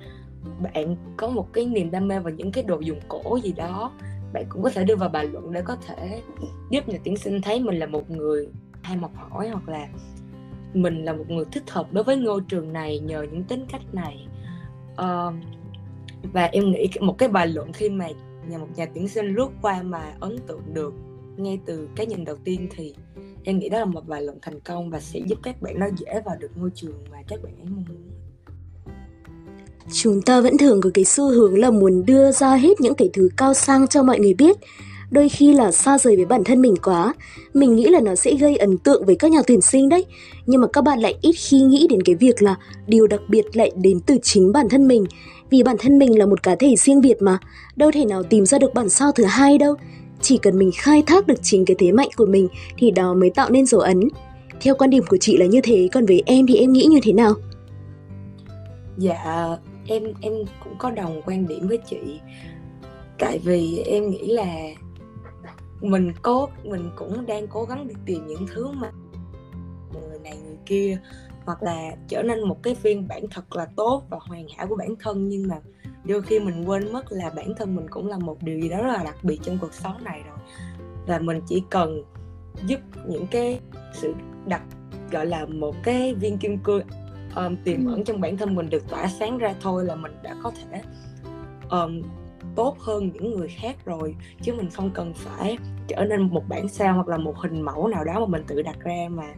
bạn 0.61 0.95
có 1.17 1.27
một 1.27 1.53
cái 1.53 1.65
niềm 1.65 1.91
đam 1.91 2.07
mê 2.07 2.19
vào 2.19 2.33
những 2.33 2.51
cái 2.51 2.63
đồ 2.63 2.79
dùng 2.79 2.99
cổ 3.07 3.39
gì 3.43 3.53
đó 3.53 3.91
bạn 4.33 4.45
cũng 4.49 4.63
có 4.63 4.69
thể 4.69 4.83
đưa 4.83 4.95
vào 4.95 5.09
bài 5.09 5.27
luận 5.31 5.51
để 5.51 5.61
có 5.61 5.75
thể 5.75 6.21
giúp 6.69 6.89
nhà 6.89 6.97
tuyển 7.03 7.17
sinh 7.17 7.41
thấy 7.41 7.59
mình 7.59 7.79
là 7.79 7.85
một 7.85 8.09
người 8.09 8.47
hay 8.81 8.97
học 8.97 9.11
hỏi 9.15 9.49
hoặc 9.49 9.69
là 9.69 9.87
mình 10.73 11.05
là 11.05 11.13
một 11.13 11.29
người 11.29 11.45
thích 11.51 11.63
hợp 11.69 11.93
đối 11.93 12.03
với 12.03 12.17
ngôi 12.17 12.41
trường 12.47 12.73
này 12.73 12.99
nhờ 12.99 13.25
những 13.31 13.43
tính 13.43 13.65
cách 13.69 13.81
này. 13.93 14.27
Uh, 14.91 15.33
và 16.33 16.43
em 16.43 16.71
nghĩ 16.71 16.87
một 16.99 17.17
cái 17.17 17.29
bài 17.29 17.47
luận 17.47 17.73
khi 17.73 17.89
mà 17.89 18.07
nhà 18.47 18.57
một 18.57 18.67
nhà 18.75 18.85
tuyển 18.93 19.07
sinh 19.07 19.35
lướt 19.35 19.49
qua 19.61 19.81
mà 19.81 20.13
ấn 20.19 20.37
tượng 20.47 20.61
được 20.73 20.93
ngay 21.37 21.59
từ 21.65 21.89
cái 21.95 22.05
nhìn 22.05 22.25
đầu 22.25 22.35
tiên 22.43 22.67
thì 22.75 22.95
em 23.43 23.59
nghĩ 23.59 23.69
đó 23.69 23.79
là 23.79 23.85
một 23.85 24.07
bài 24.07 24.21
luận 24.21 24.37
thành 24.41 24.59
công 24.59 24.89
và 24.89 24.99
sẽ 24.99 25.19
giúp 25.19 25.39
các 25.43 25.61
bạn 25.61 25.79
nó 25.79 25.85
dễ 25.97 26.21
vào 26.25 26.35
được 26.39 26.51
ngôi 26.55 26.69
trường 26.75 27.03
mà 27.11 27.17
các 27.27 27.43
bạn 27.43 27.53
ấy 27.55 27.65
mong 27.65 27.85
muốn. 27.89 28.14
Chúng 29.91 30.21
ta 30.21 30.41
vẫn 30.41 30.57
thường 30.57 30.81
có 30.81 30.89
cái 30.93 31.05
xu 31.05 31.29
hướng 31.29 31.59
là 31.59 31.71
muốn 31.71 32.05
đưa 32.05 32.31
ra 32.31 32.55
hết 32.55 32.81
những 32.81 32.95
cái 32.95 33.09
thứ 33.13 33.29
cao 33.37 33.53
sang 33.53 33.87
cho 33.87 34.03
mọi 34.03 34.19
người 34.19 34.33
biết. 34.33 34.55
Đôi 35.11 35.29
khi 35.29 35.53
là 35.53 35.71
xa 35.71 35.97
rời 35.97 36.15
với 36.15 36.25
bản 36.25 36.43
thân 36.43 36.61
mình 36.61 36.75
quá, 36.83 37.13
mình 37.53 37.75
nghĩ 37.75 37.85
là 37.85 37.99
nó 37.99 38.15
sẽ 38.15 38.35
gây 38.35 38.57
ấn 38.57 38.77
tượng 38.77 39.05
với 39.05 39.15
các 39.15 39.31
nhà 39.31 39.41
tuyển 39.47 39.61
sinh 39.61 39.89
đấy. 39.89 40.05
Nhưng 40.45 40.61
mà 40.61 40.67
các 40.73 40.83
bạn 40.83 40.99
lại 40.99 41.15
ít 41.21 41.33
khi 41.33 41.61
nghĩ 41.61 41.87
đến 41.89 42.01
cái 42.03 42.15
việc 42.15 42.41
là 42.41 42.55
điều 42.87 43.07
đặc 43.07 43.21
biệt 43.29 43.45
lại 43.53 43.71
đến 43.75 43.99
từ 44.05 44.17
chính 44.23 44.51
bản 44.51 44.69
thân 44.69 44.87
mình. 44.87 45.05
Vì 45.49 45.63
bản 45.63 45.75
thân 45.79 45.97
mình 45.97 46.19
là 46.19 46.25
một 46.25 46.43
cá 46.43 46.55
thể 46.55 46.75
riêng 46.75 47.01
biệt 47.01 47.21
mà, 47.21 47.37
đâu 47.75 47.91
thể 47.93 48.05
nào 48.05 48.23
tìm 48.23 48.45
ra 48.45 48.59
được 48.59 48.73
bản 48.73 48.89
sao 48.89 49.11
thứ 49.11 49.23
hai 49.23 49.57
đâu. 49.57 49.75
Chỉ 50.21 50.37
cần 50.37 50.59
mình 50.59 50.71
khai 50.75 51.03
thác 51.07 51.27
được 51.27 51.39
chính 51.43 51.65
cái 51.65 51.75
thế 51.79 51.91
mạnh 51.91 52.09
của 52.15 52.25
mình 52.25 52.47
thì 52.77 52.91
đó 52.91 53.13
mới 53.13 53.29
tạo 53.29 53.49
nên 53.49 53.65
dấu 53.65 53.81
ấn. 53.81 53.99
Theo 54.61 54.75
quan 54.75 54.89
điểm 54.89 55.03
của 55.09 55.17
chị 55.17 55.37
là 55.37 55.45
như 55.45 55.59
thế, 55.63 55.89
còn 55.93 56.05
với 56.05 56.23
em 56.25 56.47
thì 56.47 56.55
em 56.55 56.73
nghĩ 56.73 56.85
như 56.85 56.99
thế 57.03 57.13
nào? 57.13 57.33
Dạ, 58.97 59.57
em 59.87 60.03
em 60.21 60.33
cũng 60.63 60.75
có 60.77 60.91
đồng 60.91 61.21
quan 61.25 61.47
điểm 61.47 61.67
với 61.67 61.77
chị. 61.77 62.19
Tại 63.19 63.39
vì 63.43 63.77
em 63.85 64.09
nghĩ 64.09 64.27
là 64.27 64.55
mình 65.81 66.13
cố 66.21 66.49
mình 66.63 66.89
cũng 66.95 67.25
đang 67.25 67.47
cố 67.47 67.63
gắng 67.63 67.87
đi 67.87 67.93
tìm 68.05 68.27
những 68.27 68.47
thứ 68.47 68.67
mà 68.67 68.91
người 69.93 70.19
này, 70.19 70.37
người 70.45 70.57
kia, 70.65 70.97
hoặc 71.45 71.63
là 71.63 71.91
trở 72.07 72.23
nên 72.23 72.47
một 72.47 72.63
cái 72.63 72.75
phiên 72.75 73.07
bản 73.07 73.23
thật 73.31 73.55
là 73.55 73.67
tốt 73.75 74.03
và 74.09 74.17
hoàn 74.21 74.47
hảo 74.57 74.67
của 74.67 74.75
bản 74.75 74.95
thân. 74.99 75.29
Nhưng 75.29 75.47
mà 75.47 75.55
đôi 76.03 76.21
khi 76.21 76.39
mình 76.39 76.69
quên 76.69 76.93
mất 76.93 77.05
là 77.09 77.29
bản 77.35 77.53
thân 77.57 77.75
mình 77.75 77.85
cũng 77.89 78.07
là 78.07 78.17
một 78.17 78.43
điều 78.43 78.59
gì 78.59 78.69
đó 78.69 78.77
rất 78.77 78.91
là 78.93 79.03
đặc 79.03 79.23
biệt 79.23 79.39
trong 79.43 79.57
cuộc 79.61 79.73
sống 79.73 80.03
này 80.03 80.23
rồi. 80.27 80.37
Và 81.07 81.19
mình 81.19 81.41
chỉ 81.47 81.63
cần 81.69 82.03
giúp 82.65 82.79
những 83.07 83.27
cái 83.27 83.59
sự 83.93 84.13
đặc, 84.45 84.61
gọi 85.11 85.25
là 85.25 85.45
một 85.45 85.75
cái 85.83 86.13
viên 86.13 86.37
kim 86.37 86.57
cương 86.57 86.87
um, 87.35 87.55
tiềm 87.63 87.85
ẩn 87.85 88.03
trong 88.03 88.21
bản 88.21 88.37
thân 88.37 88.55
mình 88.55 88.69
được 88.69 88.89
tỏa 88.89 89.07
sáng 89.07 89.37
ra 89.37 89.55
thôi 89.61 89.85
là 89.85 89.95
mình 89.95 90.11
đã 90.23 90.35
có 90.43 90.51
thể 90.51 90.81
um, 91.69 92.01
tốt 92.55 92.75
hơn 92.79 93.11
những 93.13 93.31
người 93.31 93.47
khác 93.47 93.85
rồi. 93.85 94.15
Chứ 94.41 94.53
mình 94.53 94.69
không 94.69 94.91
cần 94.93 95.13
phải 95.13 95.57
trở 95.87 96.05
nên 96.05 96.21
một 96.21 96.43
bản 96.49 96.69
sao 96.69 96.93
hoặc 96.93 97.07
là 97.07 97.17
một 97.17 97.37
hình 97.37 97.61
mẫu 97.61 97.87
nào 97.87 98.03
đó 98.03 98.19
mà 98.19 98.25
mình 98.25 98.43
tự 98.47 98.61
đặt 98.61 98.77
ra 98.83 99.07
mà 99.09 99.33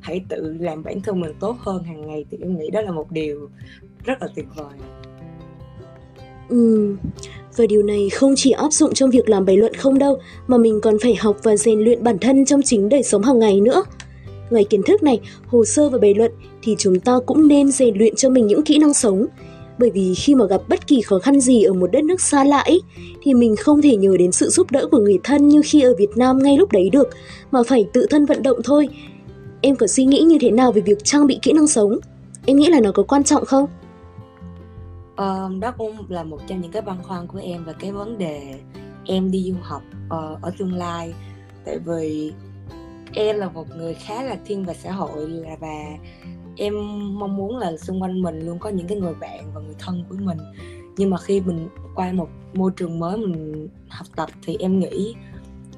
hãy 0.00 0.20
tự 0.28 0.56
làm 0.60 0.82
bản 0.82 1.00
thân 1.00 1.20
mình 1.20 1.32
tốt 1.40 1.56
hơn 1.60 1.84
hàng 1.84 2.06
ngày 2.06 2.24
thì 2.30 2.38
em 2.40 2.58
nghĩ 2.58 2.70
đó 2.70 2.80
là 2.80 2.90
một 2.90 3.10
điều 3.10 3.48
rất 4.04 4.22
là 4.22 4.28
tuyệt 4.34 4.46
vời. 4.56 4.78
Ừ, 6.48 6.96
và 7.56 7.66
điều 7.68 7.82
này 7.82 8.08
không 8.10 8.34
chỉ 8.36 8.50
áp 8.50 8.72
dụng 8.72 8.94
trong 8.94 9.10
việc 9.10 9.28
làm 9.28 9.44
bài 9.44 9.56
luận 9.56 9.74
không 9.74 9.98
đâu, 9.98 10.18
mà 10.46 10.56
mình 10.58 10.80
còn 10.82 10.96
phải 11.02 11.14
học 11.14 11.36
và 11.42 11.56
rèn 11.56 11.80
luyện 11.80 12.04
bản 12.04 12.18
thân 12.18 12.44
trong 12.44 12.62
chính 12.62 12.88
đời 12.88 13.02
sống 13.02 13.22
hàng 13.22 13.38
ngày 13.38 13.60
nữa. 13.60 13.84
Ngoài 14.50 14.64
kiến 14.64 14.82
thức 14.82 15.02
này, 15.02 15.20
hồ 15.46 15.64
sơ 15.64 15.88
và 15.88 15.98
bài 15.98 16.14
luận 16.14 16.32
thì 16.62 16.76
chúng 16.78 17.00
ta 17.00 17.18
cũng 17.26 17.48
nên 17.48 17.70
rèn 17.70 17.98
luyện 17.98 18.14
cho 18.14 18.30
mình 18.30 18.46
những 18.46 18.62
kỹ 18.62 18.78
năng 18.78 18.94
sống. 18.94 19.26
Bởi 19.78 19.90
vì 19.90 20.14
khi 20.14 20.34
mà 20.34 20.46
gặp 20.46 20.60
bất 20.68 20.86
kỳ 20.86 21.00
khó 21.00 21.18
khăn 21.18 21.40
gì 21.40 21.62
ở 21.62 21.72
một 21.72 21.92
đất 21.92 22.04
nước 22.04 22.20
xa 22.20 22.44
lạ 22.44 22.58
ấy, 22.58 22.80
thì 23.22 23.34
mình 23.34 23.56
không 23.56 23.82
thể 23.82 23.96
nhờ 23.96 24.16
đến 24.18 24.32
sự 24.32 24.48
giúp 24.48 24.70
đỡ 24.70 24.88
của 24.90 24.98
người 24.98 25.18
thân 25.24 25.48
như 25.48 25.62
khi 25.64 25.82
ở 25.82 25.94
Việt 25.98 26.10
Nam 26.16 26.38
ngay 26.38 26.56
lúc 26.56 26.72
đấy 26.72 26.90
được, 26.92 27.08
mà 27.50 27.62
phải 27.66 27.88
tự 27.92 28.06
thân 28.10 28.26
vận 28.26 28.42
động 28.42 28.58
thôi. 28.64 28.88
Em 29.60 29.76
có 29.76 29.86
suy 29.86 30.04
nghĩ 30.04 30.20
như 30.20 30.38
thế 30.40 30.50
nào 30.50 30.72
về 30.72 30.80
việc 30.80 31.04
trang 31.04 31.26
bị 31.26 31.38
kỹ 31.42 31.52
năng 31.52 31.66
sống? 31.66 31.98
Em 32.46 32.56
nghĩ 32.56 32.66
là 32.66 32.80
nó 32.80 32.92
có 32.92 33.02
quan 33.02 33.24
trọng 33.24 33.44
không? 33.44 33.66
Ờ, 35.16 35.50
đó 35.60 35.72
cũng 35.78 35.96
là 36.08 36.24
một 36.24 36.38
trong 36.46 36.60
những 36.60 36.70
cái 36.70 36.82
băn 36.82 36.96
khoăn 37.02 37.26
của 37.26 37.40
em 37.42 37.64
về 37.64 37.72
cái 37.78 37.92
vấn 37.92 38.18
đề 38.18 38.54
em 39.04 39.30
đi 39.30 39.42
du 39.52 39.54
học 39.62 39.82
uh, 40.06 40.42
ở 40.42 40.52
tương 40.58 40.72
lai 40.72 41.14
tại 41.64 41.78
vì 41.78 42.32
em 43.14 43.36
là 43.36 43.48
một 43.48 43.66
người 43.76 43.94
khá 43.94 44.22
là 44.22 44.36
thiên 44.44 44.64
về 44.64 44.74
xã 44.74 44.92
hội 44.92 45.28
là 45.28 45.56
và 45.60 45.98
em 46.56 46.74
mong 47.18 47.36
muốn 47.36 47.56
là 47.56 47.76
xung 47.76 48.02
quanh 48.02 48.22
mình 48.22 48.40
luôn 48.40 48.58
có 48.58 48.70
những 48.70 48.86
cái 48.86 48.98
người 48.98 49.14
bạn 49.14 49.50
và 49.54 49.60
người 49.60 49.74
thân 49.78 50.04
của 50.08 50.16
mình. 50.18 50.38
Nhưng 50.96 51.10
mà 51.10 51.16
khi 51.18 51.40
mình 51.40 51.68
qua 51.94 52.12
một 52.12 52.28
môi 52.54 52.70
trường 52.76 52.98
mới 52.98 53.16
mình 53.16 53.68
học 53.88 54.06
tập 54.16 54.28
thì 54.42 54.56
em 54.60 54.78
nghĩ 54.78 55.14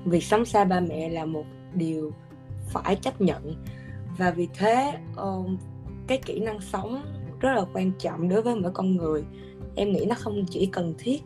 việc 0.05 0.25
sống 0.25 0.45
xa 0.45 0.65
ba 0.65 0.81
mẹ 0.81 1.09
là 1.09 1.25
một 1.25 1.45
điều 1.75 2.13
phải 2.73 2.97
chấp 2.97 3.21
nhận. 3.21 3.55
Và 4.19 4.31
vì 4.31 4.49
thế 4.55 4.95
ờ, 5.17 5.39
cái 6.07 6.19
kỹ 6.19 6.41
năng 6.41 6.61
sống 6.61 7.03
rất 7.41 7.51
là 7.55 7.65
quan 7.75 7.93
trọng 7.99 8.29
đối 8.29 8.43
với 8.43 8.55
mỗi 8.57 8.71
con 8.73 8.97
người. 8.97 9.25
Em 9.77 9.93
nghĩ 9.93 10.05
nó 10.09 10.15
không 10.15 10.45
chỉ 10.51 10.67
cần 10.67 10.95
thiết 10.99 11.23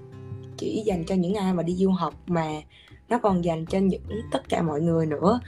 chỉ 0.56 0.82
dành 0.87 1.04
cho 1.04 1.14
những 1.14 1.34
ai 1.34 1.52
mà 1.52 1.62
đi 1.62 1.75
du 1.75 1.90
học 1.90 2.14
mà 2.26 2.49
nó 3.08 3.18
còn 3.18 3.44
dành 3.44 3.66
cho 3.66 3.78
những 3.78 4.02
tất 4.32 4.49
cả 4.49 4.62
mọi 4.62 4.80
người 4.80 5.06
nữa 5.06 5.40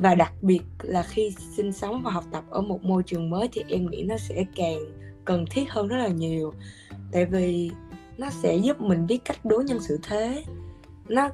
và 0.00 0.14
đặc 0.14 0.32
biệt 0.42 0.62
là 0.82 1.02
khi 1.02 1.34
sinh 1.56 1.72
sống 1.72 2.02
và 2.02 2.10
học 2.10 2.24
tập 2.32 2.44
ở 2.50 2.60
một 2.60 2.84
môi 2.84 3.02
trường 3.02 3.30
mới 3.30 3.48
thì 3.52 3.62
em 3.68 3.90
nghĩ 3.90 4.02
nó 4.02 4.16
sẽ 4.16 4.44
càng 4.56 4.78
cần 5.24 5.44
thiết 5.50 5.70
hơn 5.70 5.88
rất 5.88 5.96
là 5.96 6.08
nhiều. 6.08 6.52
Tại 7.12 7.26
vì 7.26 7.70
nó 8.18 8.30
sẽ 8.30 8.56
giúp 8.56 8.80
mình 8.80 9.06
biết 9.06 9.24
cách 9.24 9.44
đối 9.44 9.64
nhân 9.64 9.80
xử 9.80 9.98
thế. 10.02 10.44
Nó 11.08 11.28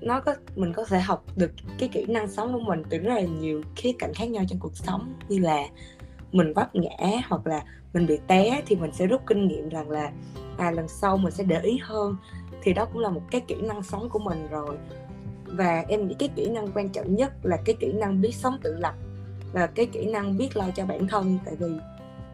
nó 0.00 0.20
có, 0.20 0.34
mình 0.56 0.72
có 0.72 0.84
thể 0.84 1.00
học 1.00 1.24
được 1.36 1.50
cái 1.78 1.88
kỹ 1.88 2.04
năng 2.08 2.28
sống 2.28 2.52
của 2.52 2.60
mình 2.60 2.82
từ 2.90 2.98
rất 2.98 3.14
là 3.14 3.20
nhiều 3.20 3.62
khía 3.76 3.92
cạnh 3.98 4.14
khác 4.14 4.24
nhau 4.24 4.44
trong 4.48 4.58
cuộc 4.58 4.76
sống. 4.76 5.14
Như 5.28 5.38
là 5.38 5.62
mình 6.32 6.52
vấp 6.52 6.74
ngã 6.74 7.08
hoặc 7.28 7.46
là 7.46 7.62
mình 7.94 8.06
bị 8.06 8.18
té 8.26 8.62
thì 8.66 8.76
mình 8.76 8.90
sẽ 8.92 9.06
rút 9.06 9.20
kinh 9.26 9.48
nghiệm 9.48 9.68
rằng 9.68 9.90
là 9.90 10.12
à 10.58 10.70
lần 10.70 10.88
sau 10.88 11.16
mình 11.16 11.32
sẽ 11.32 11.44
để 11.44 11.60
ý 11.60 11.78
hơn. 11.82 12.16
Thì 12.62 12.72
đó 12.72 12.84
cũng 12.92 13.02
là 13.02 13.08
một 13.08 13.22
cái 13.30 13.40
kỹ 13.40 13.54
năng 13.62 13.82
sống 13.82 14.08
của 14.08 14.18
mình 14.18 14.46
rồi 14.50 14.76
và 15.56 15.84
em 15.88 16.08
nghĩ 16.08 16.14
cái 16.18 16.28
kỹ 16.36 16.50
năng 16.50 16.72
quan 16.74 16.88
trọng 16.88 17.14
nhất 17.14 17.32
là 17.42 17.56
cái 17.64 17.74
kỹ 17.80 17.92
năng 17.92 18.20
biết 18.20 18.34
sống 18.34 18.58
tự 18.62 18.76
lập 18.78 18.94
và 19.52 19.66
cái 19.66 19.86
kỹ 19.86 20.06
năng 20.06 20.36
biết 20.36 20.56
lo 20.56 20.64
cho 20.74 20.86
bản 20.86 21.08
thân. 21.08 21.38
Tại 21.44 21.56
vì 21.56 21.72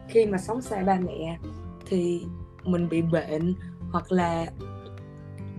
khi 0.07 0.25
mà 0.25 0.37
sống 0.37 0.61
xa 0.61 0.83
ba 0.83 0.99
mẹ 0.99 1.37
thì 1.85 2.25
mình 2.63 2.89
bị 2.89 3.01
bệnh 3.01 3.55
hoặc 3.91 4.11
là 4.11 4.45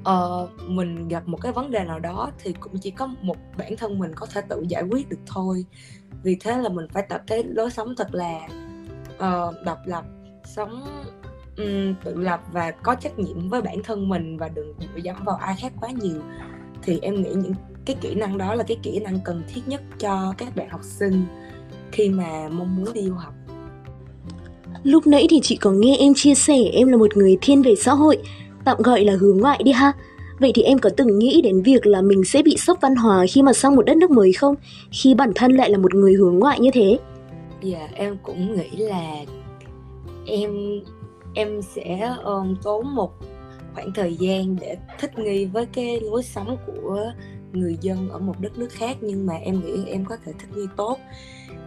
uh, 0.01 0.51
mình 0.69 1.09
gặp 1.09 1.29
một 1.29 1.39
cái 1.41 1.53
vấn 1.53 1.71
đề 1.71 1.85
nào 1.85 1.99
đó 1.99 2.31
thì 2.39 2.53
cũng 2.53 2.79
chỉ 2.79 2.91
có 2.91 3.09
một 3.21 3.37
bản 3.59 3.77
thân 3.77 3.99
mình 3.99 4.13
có 4.15 4.27
thể 4.27 4.41
tự 4.49 4.65
giải 4.69 4.83
quyết 4.83 5.09
được 5.09 5.21
thôi. 5.27 5.65
Vì 6.23 6.37
thế 6.41 6.59
là 6.59 6.69
mình 6.69 6.87
phải 6.93 7.07
tập 7.09 7.23
cái 7.27 7.43
lối 7.45 7.71
sống 7.71 7.95
thật 7.97 8.15
là 8.15 8.49
uh, 9.15 9.55
độc 9.65 9.79
lập 9.85 10.05
sống 10.45 10.85
um, 11.57 11.95
tự 12.05 12.15
lập 12.15 12.41
và 12.53 12.71
có 12.71 12.95
trách 12.95 13.19
nhiệm 13.19 13.49
với 13.49 13.63
bản 13.63 13.83
thân 13.85 14.09
mình 14.09 14.37
và 14.37 14.49
đừng 14.49 14.75
dựa 14.81 15.01
dẫm 15.03 15.17
vào 15.25 15.37
ai 15.37 15.55
khác 15.59 15.73
quá 15.81 15.91
nhiều 15.91 16.21
thì 16.83 16.99
em 17.03 17.23
nghĩ 17.23 17.31
những 17.31 17.55
cái 17.85 17.97
kỹ 18.01 18.15
năng 18.15 18.39
đó 18.39 18.55
là 18.55 18.65
cái 18.65 18.77
kỹ 18.83 18.99
năng 18.99 19.19
cần 19.25 19.43
thiết 19.55 19.61
nhất 19.67 19.83
cho 19.99 20.35
các 20.39 20.57
bạn 20.57 20.69
học 20.71 20.81
sinh 20.83 21.25
khi 21.93 22.09
mà 22.09 22.49
mong 22.49 22.77
muốn 22.77 22.93
đi 22.93 23.03
du 23.03 23.15
học 23.15 23.35
Lúc 24.83 25.07
nãy 25.07 25.27
thì 25.31 25.41
chị 25.43 25.57
có 25.57 25.71
nghe 25.71 25.97
em 25.99 26.13
chia 26.17 26.35
sẻ 26.35 26.59
em 26.73 26.89
là 26.89 26.97
một 26.97 27.17
người 27.17 27.39
thiên 27.41 27.63
về 27.63 27.75
xã 27.75 27.93
hội, 27.93 28.19
tạm 28.65 28.83
gọi 28.83 29.05
là 29.05 29.17
hướng 29.21 29.39
ngoại 29.39 29.61
đi 29.65 29.73
ha. 29.73 29.93
Vậy 30.41 30.53
thì 30.55 30.63
em 30.63 30.79
có 30.79 30.91
từng 30.97 31.19
nghĩ 31.19 31.43
đến 31.43 31.63
việc 31.63 31.87
là 31.87 32.03
mình 32.03 32.25
sẽ 32.25 32.43
bị 32.43 32.57
sốc 32.57 32.79
văn 32.81 32.97
hóa 32.97 33.27
khi 33.31 33.43
mà 33.43 33.53
sang 33.53 33.77
một 33.77 33.83
đất 33.83 33.97
nước 33.97 34.11
mới 34.11 34.33
không? 34.33 34.55
Khi 34.91 35.15
bản 35.15 35.33
thân 35.35 35.53
lại 35.53 35.71
là 35.71 35.79
một 35.79 35.95
người 35.95 36.13
hướng 36.13 36.39
ngoại 36.39 36.61
như 36.61 36.71
thế? 36.73 36.99
Dạ, 37.63 37.89
em 37.95 38.17
cũng 38.23 38.57
nghĩ 38.57 38.77
là 38.77 39.15
em 40.27 40.81
em 41.35 41.63
sẽ 41.63 42.15
um, 42.25 42.57
tốn 42.63 42.95
một 42.95 43.13
khoảng 43.75 43.93
thời 43.93 44.17
gian 44.17 44.57
để 44.61 44.77
thích 45.01 45.19
nghi 45.19 45.47
với 45.47 45.67
cái 45.67 46.01
lối 46.01 46.23
sống 46.23 46.57
của 46.67 47.13
người 47.53 47.79
dân 47.81 48.09
ở 48.09 48.19
một 48.19 48.41
đất 48.41 48.59
nước 48.59 48.69
khác 48.71 48.97
nhưng 49.01 49.27
mà 49.27 49.35
em 49.35 49.61
nghĩ 49.61 49.85
em 49.87 50.05
có 50.05 50.17
thể 50.25 50.33
thích 50.39 50.57
nghi 50.57 50.67
tốt. 50.77 50.99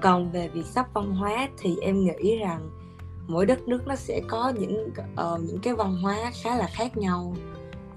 Còn 0.01 0.31
về 0.31 0.47
việc 0.47 0.65
sắp 0.65 0.87
văn 0.93 1.15
hóa 1.15 1.49
thì 1.57 1.75
em 1.81 2.03
nghĩ 2.03 2.37
rằng 2.39 2.69
mỗi 3.27 3.45
đất 3.45 3.67
nước 3.67 3.87
nó 3.87 3.95
sẽ 3.95 4.21
có 4.27 4.53
những 4.59 4.89
uh, 4.99 5.39
những 5.41 5.59
cái 5.59 5.75
văn 5.75 5.97
hóa 6.01 6.31
khá 6.43 6.57
là 6.57 6.67
khác 6.67 6.97
nhau. 6.97 7.35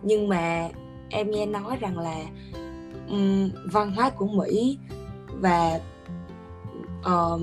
Nhưng 0.02 0.28
mà 0.28 0.68
em 1.10 1.30
nghe 1.30 1.46
nói 1.46 1.76
rằng 1.80 1.98
là 1.98 2.16
um, 3.08 3.50
văn 3.72 3.92
hóa 3.92 4.10
của 4.10 4.26
mỹ 4.26 4.78
và 5.40 5.80
uh, 7.00 7.40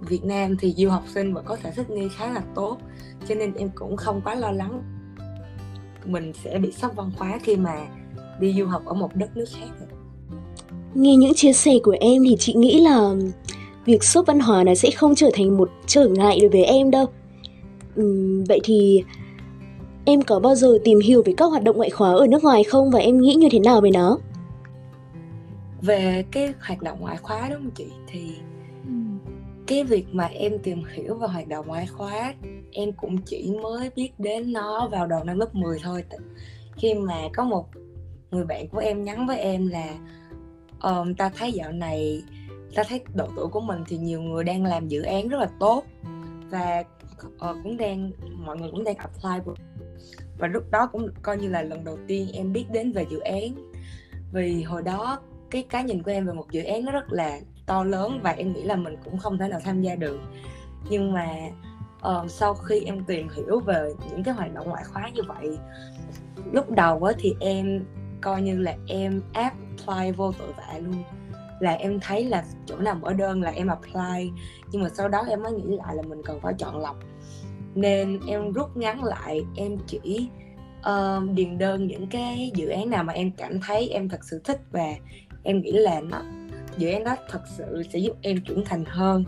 Việt 0.00 0.24
Nam 0.24 0.56
thì 0.56 0.74
du 0.76 0.88
học 0.88 1.02
sinh 1.06 1.34
vẫn 1.34 1.44
có 1.44 1.56
thể 1.56 1.70
thích 1.70 1.90
nghi 1.90 2.08
khá 2.16 2.32
là 2.32 2.42
tốt 2.54 2.78
cho 3.28 3.34
nên 3.34 3.54
em 3.54 3.70
cũng 3.74 3.96
không 3.96 4.20
quá 4.24 4.34
lo 4.34 4.50
lắng 4.50 4.82
mình 6.04 6.32
sẽ 6.44 6.58
bị 6.58 6.72
sốc 6.72 6.96
văn 6.96 7.10
hóa 7.16 7.38
khi 7.42 7.56
mà 7.56 7.86
đi 8.40 8.54
du 8.58 8.66
học 8.66 8.82
ở 8.86 8.94
một 8.94 9.16
đất 9.16 9.36
nước 9.36 9.44
khác 9.54 9.86
nghe 10.94 11.16
những 11.16 11.34
chia 11.34 11.52
sẻ 11.52 11.72
của 11.82 11.96
em 12.00 12.22
thì 12.24 12.36
chị 12.38 12.54
nghĩ 12.54 12.80
là 12.80 13.14
việc 13.84 14.04
sốc 14.04 14.26
văn 14.26 14.40
hóa 14.40 14.64
này 14.64 14.76
sẽ 14.76 14.90
không 14.90 15.14
trở 15.14 15.30
thành 15.34 15.56
một 15.56 15.70
trở 15.86 16.08
ngại 16.08 16.38
đối 16.40 16.48
với 16.50 16.64
em 16.64 16.90
đâu. 16.90 17.06
Uhm, 18.00 18.44
vậy 18.44 18.60
thì 18.64 19.04
em 20.04 20.22
có 20.22 20.40
bao 20.40 20.54
giờ 20.54 20.78
tìm 20.84 20.98
hiểu 21.00 21.22
về 21.22 21.34
các 21.36 21.44
hoạt 21.44 21.62
động 21.62 21.76
ngoại 21.76 21.90
khóa 21.90 22.10
ở 22.10 22.26
nước 22.26 22.42
ngoài 22.42 22.64
không 22.64 22.90
và 22.90 22.98
em 22.98 23.20
nghĩ 23.20 23.34
như 23.34 23.48
thế 23.52 23.58
nào 23.58 23.80
về 23.80 23.90
nó? 23.90 24.18
Về 25.82 26.24
cái 26.30 26.52
hoạt 26.60 26.82
động 26.82 26.98
ngoại 27.00 27.16
khóa 27.16 27.48
đúng 27.50 27.58
không 27.58 27.70
chị? 27.74 27.86
Thì 28.08 28.20
cái 29.66 29.84
việc 29.84 30.06
mà 30.12 30.26
em 30.26 30.58
tìm 30.58 30.82
hiểu 30.92 31.14
về 31.14 31.26
hoạt 31.26 31.48
động 31.48 31.66
ngoại 31.66 31.86
khóa 31.86 32.34
em 32.72 32.92
cũng 32.92 33.18
chỉ 33.18 33.56
mới 33.62 33.90
biết 33.96 34.10
đến 34.18 34.52
nó 34.52 34.88
vào 34.88 35.06
đầu 35.06 35.24
năm 35.24 35.38
lớp 35.38 35.54
10 35.54 35.78
thôi. 35.82 36.04
Khi 36.76 36.94
mà 36.94 37.16
có 37.34 37.44
một 37.44 37.68
người 38.30 38.44
bạn 38.44 38.68
của 38.68 38.78
em 38.78 39.04
nhắn 39.04 39.26
với 39.26 39.38
em 39.38 39.68
là 39.68 39.94
um, 40.82 41.14
ta 41.14 41.28
thấy 41.28 41.52
dạo 41.52 41.72
này 41.72 42.22
ta 42.74 42.82
thấy 42.88 43.00
độ 43.14 43.26
tuổi 43.36 43.48
của 43.48 43.60
mình 43.60 43.84
thì 43.88 43.98
nhiều 43.98 44.22
người 44.22 44.44
đang 44.44 44.64
làm 44.64 44.88
dự 44.88 45.02
án 45.02 45.28
rất 45.28 45.38
là 45.40 45.48
tốt 45.60 45.84
và 46.50 46.84
uh, 47.26 47.56
cũng 47.62 47.76
đang 47.76 48.10
mọi 48.44 48.56
người 48.56 48.70
cũng 48.70 48.84
đang 48.84 48.96
apply 48.96 49.52
và 50.38 50.48
lúc 50.48 50.70
đó 50.70 50.88
cũng 50.92 51.08
coi 51.22 51.38
như 51.38 51.48
là 51.48 51.62
lần 51.62 51.84
đầu 51.84 51.98
tiên 52.06 52.28
em 52.32 52.52
biết 52.52 52.64
đến 52.72 52.92
về 52.92 53.06
dự 53.10 53.18
án. 53.18 53.70
Vì 54.32 54.62
hồi 54.62 54.82
đó 54.82 55.20
cái 55.50 55.62
cá 55.62 55.82
nhìn 55.82 56.02
của 56.02 56.10
em 56.10 56.26
về 56.26 56.32
một 56.32 56.50
dự 56.50 56.62
án 56.62 56.84
nó 56.84 56.92
rất 56.92 57.12
là 57.12 57.40
to 57.66 57.84
lớn 57.84 58.20
và 58.22 58.30
em 58.30 58.52
nghĩ 58.52 58.62
là 58.62 58.76
mình 58.76 58.96
cũng 59.04 59.18
không 59.18 59.38
thể 59.38 59.48
nào 59.48 59.60
tham 59.64 59.82
gia 59.82 59.94
được. 59.94 60.20
Nhưng 60.90 61.12
mà 61.12 61.36
uh, 62.06 62.30
sau 62.30 62.54
khi 62.54 62.80
em 62.80 63.04
tìm 63.04 63.28
hiểu 63.28 63.60
về 63.60 63.92
những 64.10 64.24
cái 64.24 64.34
hoạt 64.34 64.54
động 64.54 64.68
ngoại 64.68 64.84
khóa 64.84 65.08
như 65.14 65.22
vậy 65.28 65.58
lúc 66.52 66.70
đầu 66.70 67.04
á 67.04 67.12
thì 67.18 67.34
em 67.40 67.84
coi 68.20 68.42
như 68.42 68.58
là 68.58 68.76
em 68.86 69.22
apply 69.32 70.12
vô 70.16 70.32
tội 70.38 70.52
vạ 70.56 70.78
luôn. 70.78 71.02
Là 71.60 71.72
em 71.72 72.00
thấy 72.00 72.24
là 72.24 72.44
chỗ 72.66 72.76
nào 72.78 72.94
mở 72.94 73.12
đơn 73.12 73.42
là 73.42 73.50
em 73.50 73.66
apply 73.66 74.30
nhưng 74.72 74.82
mà 74.82 74.88
sau 74.88 75.08
đó 75.08 75.24
em 75.28 75.42
mới 75.42 75.52
nghĩ 75.52 75.76
lại 75.76 75.96
là 75.96 76.02
mình 76.02 76.22
cần 76.24 76.40
phải 76.40 76.54
chọn 76.58 76.78
lọc. 76.80 76.96
Nên 77.74 78.20
em 78.26 78.52
rút 78.52 78.76
ngắn 78.76 79.04
lại 79.04 79.40
em 79.56 79.76
chỉ 79.86 80.28
uh, 80.80 81.30
điền 81.34 81.58
đơn 81.58 81.86
những 81.86 82.06
cái 82.06 82.50
dự 82.54 82.68
án 82.68 82.90
nào 82.90 83.04
mà 83.04 83.12
em 83.12 83.30
cảm 83.30 83.60
thấy 83.60 83.88
em 83.88 84.08
thật 84.08 84.24
sự 84.24 84.40
thích 84.44 84.60
và 84.72 84.94
em 85.42 85.60
nghĩ 85.60 85.72
là 85.72 86.00
nó 86.00 86.22
dự 86.76 86.90
án 86.90 87.04
đó 87.04 87.16
thật 87.30 87.42
sự 87.56 87.82
sẽ 87.92 87.98
giúp 87.98 88.16
em 88.22 88.40
trưởng 88.44 88.64
thành 88.64 88.84
hơn. 88.84 89.24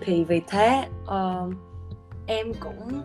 Thì 0.00 0.24
vì 0.24 0.40
thế 0.48 0.84
uh, 1.04 1.54
em 2.28 2.52
cũng 2.60 3.02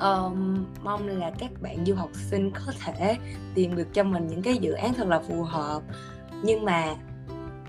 um, 0.00 0.64
mong 0.82 1.08
là 1.08 1.30
các 1.38 1.50
bạn 1.62 1.86
du 1.86 1.94
học 1.94 2.10
sinh 2.14 2.50
có 2.50 2.72
thể 2.80 3.16
tìm 3.54 3.76
được 3.76 3.88
cho 3.92 4.04
mình 4.04 4.26
những 4.26 4.42
cái 4.42 4.56
dự 4.56 4.72
án 4.72 4.94
thật 4.94 5.08
là 5.08 5.20
phù 5.28 5.42
hợp. 5.42 5.82
Nhưng 6.42 6.64
mà 6.64 6.94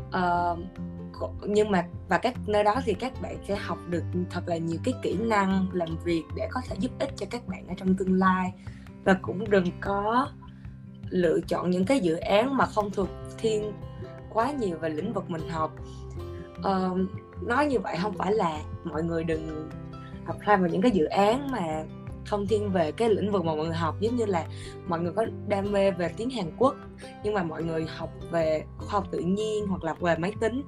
uh, 0.07 0.59
nhưng 1.47 1.71
mà 1.71 1.86
và 2.09 2.17
các 2.17 2.33
nơi 2.47 2.63
đó 2.63 2.75
thì 2.86 2.93
các 2.93 3.21
bạn 3.21 3.38
sẽ 3.47 3.55
học 3.55 3.77
được 3.89 4.03
thật 4.29 4.41
là 4.47 4.57
nhiều 4.57 4.79
cái 4.83 4.93
kỹ 5.01 5.17
năng 5.17 5.67
làm 5.74 5.97
việc 6.03 6.24
để 6.36 6.47
có 6.51 6.62
thể 6.67 6.75
giúp 6.79 6.91
ích 7.00 7.09
cho 7.15 7.25
các 7.29 7.47
bạn 7.47 7.67
ở 7.67 7.74
trong 7.77 7.95
tương 7.95 8.13
lai. 8.13 8.53
Và 9.03 9.13
cũng 9.21 9.50
đừng 9.50 9.65
có 9.81 10.29
lựa 11.09 11.39
chọn 11.47 11.69
những 11.69 11.86
cái 11.86 12.00
dự 12.00 12.15
án 12.15 12.57
mà 12.57 12.65
không 12.65 12.91
thuộc 12.91 13.09
thiên 13.38 13.71
quá 14.33 14.51
nhiều 14.51 14.77
về 14.77 14.89
lĩnh 14.89 15.13
vực 15.13 15.29
mình 15.29 15.50
học. 15.50 15.71
Uh, 16.59 16.97
nói 17.41 17.65
như 17.65 17.79
vậy 17.79 17.97
không 18.01 18.13
phải 18.17 18.33
là 18.33 18.59
mọi 18.83 19.03
người 19.03 19.24
đừng 19.24 19.69
apply 20.27 20.55
vào 20.55 20.69
những 20.69 20.81
cái 20.81 20.91
dự 20.91 21.05
án 21.05 21.51
mà 21.51 21.84
không 22.25 22.48
thiên 22.48 22.72
về 22.72 22.91
cái 22.91 23.10
lĩnh 23.10 23.31
vực 23.31 23.46
mà 23.46 23.55
mọi 23.55 23.65
người 23.65 23.75
học 23.75 23.96
giống 24.00 24.15
như 24.15 24.25
là 24.25 24.48
mọi 24.88 25.00
người 25.00 25.12
có 25.12 25.25
đam 25.48 25.72
mê 25.72 25.91
về 25.91 26.12
tiếng 26.17 26.29
Hàn 26.29 26.51
Quốc 26.57 26.75
nhưng 27.24 27.34
mà 27.34 27.43
mọi 27.43 27.63
người 27.63 27.86
học 27.98 28.10
về 28.31 28.63
khoa 28.77 28.89
học 28.89 29.07
tự 29.12 29.19
nhiên 29.19 29.67
hoặc 29.67 29.84
là 29.84 29.93
về 29.93 30.15
máy 30.17 30.34
tính 30.39 30.62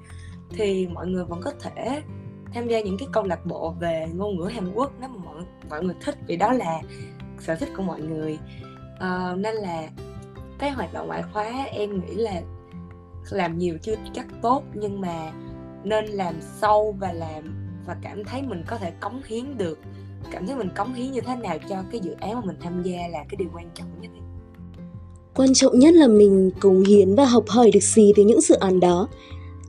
thì 0.50 0.88
mọi 0.88 1.08
người 1.08 1.26
vẫn 1.26 1.42
có 1.44 1.52
thể 1.60 2.02
tham 2.54 2.68
gia 2.68 2.82
những 2.82 2.98
cái 2.98 3.08
câu 3.12 3.24
lạc 3.24 3.46
bộ 3.46 3.76
về 3.80 4.08
ngôn 4.14 4.38
ngữ 4.38 4.46
Hàn 4.46 4.74
Quốc 4.74 4.92
nếu 5.00 5.10
mà 5.10 5.24
mọi 5.26 5.44
mọi 5.70 5.84
người 5.84 5.96
thích 6.02 6.16
vì 6.28 6.38
đó 6.38 6.52
là 6.52 6.82
sở 7.40 7.56
thích 7.56 7.70
của 7.78 7.84
mọi 7.84 8.02
người. 8.02 8.40
À, 9.00 9.36
nên 9.38 9.56
là 9.56 9.88
cái 10.60 10.72
hoạt 10.72 10.94
động 10.94 11.08
ngoại 11.08 11.24
khóa 11.34 11.66
em 11.72 12.00
nghĩ 12.00 12.16
là 12.16 12.42
làm 13.32 13.58
nhiều 13.58 13.78
chưa 13.82 13.96
chắc 14.14 14.26
tốt 14.42 14.64
nhưng 14.74 15.02
mà 15.02 15.32
nên 15.84 16.06
làm 16.06 16.36
sâu 16.42 16.96
và 17.00 17.14
làm 17.14 17.69
và 17.86 17.96
cảm 18.02 18.24
thấy 18.24 18.42
mình 18.42 18.64
có 18.68 18.78
thể 18.78 18.92
cống 19.00 19.22
hiến 19.28 19.58
được. 19.58 19.80
Cảm 20.32 20.48
thấy 20.48 20.56
mình 20.56 20.70
cống 20.76 20.94
hiến 20.94 21.12
như 21.12 21.22
thế 21.22 21.36
nào 21.36 21.58
cho 21.70 21.76
cái 21.92 22.02
dự 22.04 22.12
án 22.20 22.34
mà 22.36 22.42
mình 22.46 22.56
tham 22.62 22.84
gia 22.84 23.08
là 23.12 23.20
cái 23.30 23.36
điều 23.38 23.50
quan 23.54 23.70
trọng 23.76 23.88
nhất 24.02 24.12
quan 25.40 25.54
trọng 25.54 25.80
nhất 25.80 25.94
là 25.94 26.08
mình 26.08 26.52
cống 26.60 26.84
hiến 26.84 27.16
và 27.16 27.26
học 27.26 27.44
hỏi 27.48 27.72
được 27.72 27.84
gì 27.84 28.12
từ 28.16 28.24
những 28.24 28.42
dự 28.42 28.56
án 28.56 28.80
đó. 28.80 29.08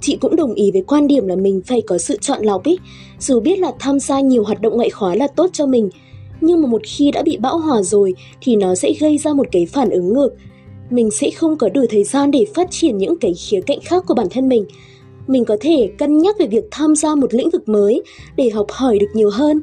Chị 0.01 0.17
cũng 0.21 0.37
đồng 0.37 0.55
ý 0.55 0.71
với 0.71 0.83
quan 0.87 1.07
điểm 1.07 1.27
là 1.27 1.37
mình 1.37 1.61
phải 1.67 1.83
có 1.87 1.99
sự 1.99 2.17
chọn 2.21 2.45
lọc 2.45 2.65
ý 2.65 2.79
dù 3.19 3.41
biết 3.41 3.59
là 3.59 3.73
tham 3.79 4.01
gia 4.01 4.21
nhiều 4.21 4.45
hoạt 4.45 4.61
động 4.61 4.77
ngoại 4.77 4.91
khóa 4.91 5.15
là 5.15 5.27
tốt 5.27 5.51
cho 5.53 5.67
mình, 5.67 5.91
nhưng 6.41 6.63
mà 6.63 6.69
một 6.69 6.83
khi 6.85 7.11
đã 7.11 7.23
bị 7.23 7.37
bão 7.37 7.59
hòa 7.59 7.83
rồi 7.83 8.15
thì 8.41 8.57
nó 8.57 8.75
sẽ 8.75 8.93
gây 9.01 9.19
ra 9.19 9.33
một 9.33 9.47
cái 9.53 9.67
phản 9.67 9.91
ứng 9.91 10.15
ngược. 10.15 10.31
Mình 10.91 11.11
sẽ 11.11 11.31
không 11.31 11.59
có 11.59 11.69
đủ 11.69 11.85
thời 11.91 12.05
gian 12.05 12.31
để 12.31 12.47
phát 12.55 12.71
triển 12.71 12.99
những 12.99 13.19
cái 13.19 13.35
khía 13.35 13.61
cạnh 13.61 13.79
khác 13.85 14.05
của 14.07 14.15
bản 14.15 14.27
thân 14.31 14.49
mình 14.49 14.65
mình 15.27 15.45
có 15.45 15.57
thể 15.61 15.91
cân 15.99 16.19
nhắc 16.19 16.39
về 16.39 16.47
việc 16.47 16.65
tham 16.71 16.97
gia 16.97 17.15
một 17.15 17.35
lĩnh 17.35 17.51
vực 17.51 17.69
mới 17.69 18.03
để 18.37 18.51
học 18.51 18.67
hỏi 18.71 18.99
được 18.99 19.09
nhiều 19.15 19.31
hơn 19.31 19.63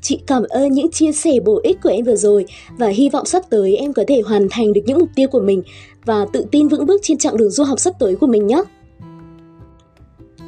Chị 0.00 0.20
cảm 0.26 0.42
ơn 0.48 0.72
những 0.72 0.90
chia 0.90 1.12
sẻ 1.12 1.40
bổ 1.44 1.60
ích 1.62 1.78
của 1.82 1.88
em 1.88 2.04
vừa 2.04 2.16
rồi 2.16 2.46
và 2.78 2.88
hy 2.88 3.08
vọng 3.08 3.26
sắp 3.26 3.42
tới 3.50 3.76
em 3.76 3.92
có 3.92 4.04
thể 4.08 4.22
hoàn 4.26 4.46
thành 4.50 4.72
được 4.72 4.80
những 4.86 4.98
mục 4.98 5.08
tiêu 5.14 5.28
của 5.28 5.40
mình 5.40 5.62
và 6.04 6.26
tự 6.32 6.44
tin 6.50 6.68
vững 6.68 6.86
bước 6.86 7.00
trên 7.02 7.18
chặng 7.18 7.36
đường 7.36 7.50
du 7.50 7.64
học 7.64 7.80
sắp 7.80 7.94
tới 7.98 8.16
của 8.16 8.26
mình 8.26 8.46
nhé. 8.46 8.62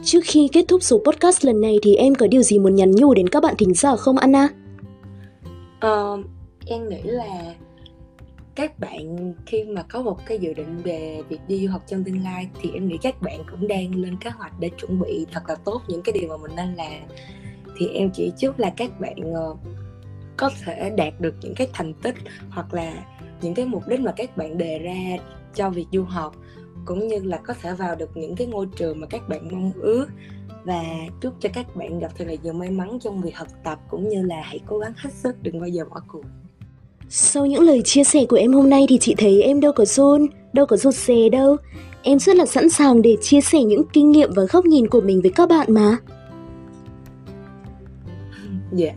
Trước 0.04 0.20
khi 0.25 0.49
kết 0.52 0.64
thúc 0.68 0.82
số 0.82 1.02
podcast 1.04 1.44
lần 1.44 1.60
này 1.60 1.78
thì 1.82 1.94
em 1.94 2.14
có 2.14 2.26
điều 2.26 2.42
gì 2.42 2.58
muốn 2.58 2.75
nhắn 2.75 2.90
nhủ 2.90 3.14
đến 3.14 3.28
các 3.28 3.42
bạn 3.42 3.54
thính 3.58 3.75
giả 3.75 3.96
không 3.96 4.18
Anna? 4.18 4.49
Uh, 5.87 6.20
em 6.66 6.88
nghĩ 6.88 7.02
là 7.02 7.54
các 8.54 8.78
bạn 8.78 9.35
khi 9.47 9.64
mà 9.64 9.83
có 9.83 10.02
một 10.02 10.26
cái 10.26 10.38
dự 10.38 10.52
định 10.52 10.78
về 10.85 11.23
việc 11.28 11.40
đi 11.49 11.66
du 11.66 11.73
học 11.73 11.83
trong 11.87 12.04
tương 12.04 12.25
lai 12.25 12.49
thì 12.61 12.71
em 12.75 12.88
nghĩ 12.88 12.99
các 13.02 13.23
bạn 13.23 13.40
cũng 13.50 13.69
đang 13.69 13.95
lên 13.95 14.16
kế 14.16 14.30
hoạch 14.30 14.52
để 14.61 14.71
chuẩn 14.78 15.00
bị 15.00 15.26
thật 15.33 15.42
là 15.49 15.54
tốt 15.54 15.83
những 15.88 16.02
cái 16.02 16.12
điều 16.12 16.28
mà 16.28 16.37
mình 16.37 16.57
nên 16.57 16.75
làm. 16.75 17.02
Thì 17.78 17.88
em 17.88 18.11
chỉ 18.14 18.33
chúc 18.38 18.59
là 18.59 18.71
các 18.76 19.00
bạn 19.00 19.33
ờ, 19.35 19.57
có 20.37 20.50
thể 20.64 20.90
đạt 20.97 21.21
được 21.21 21.35
những 21.40 21.54
cái 21.54 21.69
thành 21.73 21.95
tích 21.95 22.14
hoặc 22.50 22.75
là 22.75 23.04
những 23.42 23.54
cái 23.54 23.66
mục 23.66 23.88
đích 23.88 24.00
mà 24.00 24.12
các 24.16 24.37
bạn 24.37 24.59
đề 24.59 24.78
ra 24.78 25.25
cho 25.54 25.71
việc 25.71 25.87
du 25.92 26.02
học, 26.02 26.37
cũng 26.85 27.09
như 27.09 27.19
là 27.19 27.37
có 27.37 27.54
thể 27.62 27.75
vào 27.75 27.95
được 27.95 28.16
những 28.16 28.37
cái 28.37 28.47
ngôi 28.47 28.66
trường 28.76 29.00
mà 29.00 29.07
các 29.07 29.28
bạn 29.28 29.49
mong 29.52 29.73
ước. 29.73 30.07
Và 30.64 30.85
chúc 31.21 31.35
cho 31.40 31.49
các 31.52 31.76
bạn 31.76 31.99
gặp 31.99 32.12
thật 32.19 32.25
là 32.28 32.35
nhiều 32.42 32.52
may 32.52 32.71
mắn 32.71 32.99
trong 33.00 33.23
việc 33.23 33.37
học 33.37 33.49
tập, 33.64 33.78
cũng 33.90 34.09
như 34.09 34.23
là 34.23 34.40
hãy 34.42 34.61
cố 34.66 34.78
gắng 34.78 34.92
hết 34.97 35.11
sức, 35.12 35.42
đừng 35.42 35.61
bao 35.61 35.69
giờ 35.69 35.85
bỏ 35.90 36.00
cuộc 36.09 36.25
sau 37.12 37.47
những 37.47 37.62
lời 37.62 37.83
chia 37.85 38.05
sẻ 38.05 38.25
của 38.25 38.37
em 38.37 38.52
hôm 38.52 38.71
nay 38.71 38.87
thì 38.88 38.99
chị 38.99 39.14
thấy 39.19 39.43
em 39.43 39.61
đâu 39.61 39.73
có 39.73 39.85
run, 39.85 40.26
đâu 40.52 40.67
có 40.67 40.76
rụt 40.76 40.95
rè 40.95 41.29
đâu. 41.29 41.57
Em 42.02 42.19
rất 42.19 42.37
là 42.37 42.47
sẵn 42.47 42.71
sàng 42.71 43.02
để 43.02 43.17
chia 43.23 43.40
sẻ 43.40 43.62
những 43.62 43.83
kinh 43.93 44.11
nghiệm 44.11 44.31
và 44.33 44.43
góc 44.50 44.64
nhìn 44.64 44.88
của 44.88 45.00
mình 45.00 45.21
với 45.21 45.31
các 45.31 45.49
bạn 45.49 45.75
mà. 45.75 45.97
Dạ. 48.73 48.85
Yeah. 48.87 48.97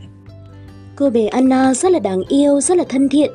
Cô 0.96 1.10
bé 1.10 1.28
Anna 1.28 1.74
rất 1.74 1.92
là 1.92 2.00
đáng 2.00 2.22
yêu, 2.28 2.62
rất 2.62 2.78
là 2.78 2.84
thân 2.90 3.10
thiện. 3.10 3.32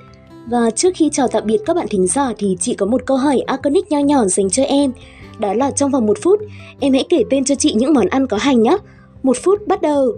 Và 0.47 0.71
trước 0.71 0.91
khi 0.95 1.11
chào 1.13 1.29
tạm 1.29 1.43
biệt 1.47 1.59
các 1.67 1.77
bạn 1.77 1.87
thính 1.91 2.07
giả 2.07 2.33
thì 2.39 2.57
chị 2.61 2.75
có 2.75 2.87
một 2.87 3.03
câu 3.07 3.17
hỏi 3.17 3.43
iconic 3.51 3.91
nho 3.91 3.99
nhỏ 3.99 4.25
dành 4.25 4.51
cho 4.51 4.63
em. 4.63 4.93
Đó 5.39 5.55
là 5.55 5.71
trong 5.71 5.91
vòng 5.91 6.07
một 6.07 6.19
phút, 6.23 6.41
em 6.81 6.93
hãy 6.93 7.05
kể 7.09 7.23
tên 7.31 7.45
cho 7.45 7.55
chị 7.55 7.75
những 7.77 7.93
món 7.93 8.07
ăn 8.07 8.27
có 8.27 8.37
hành 8.37 8.63
nhé. 8.63 8.77
Một 9.23 9.37
phút 9.43 9.67
bắt 9.67 9.83
đầu. 9.83 10.13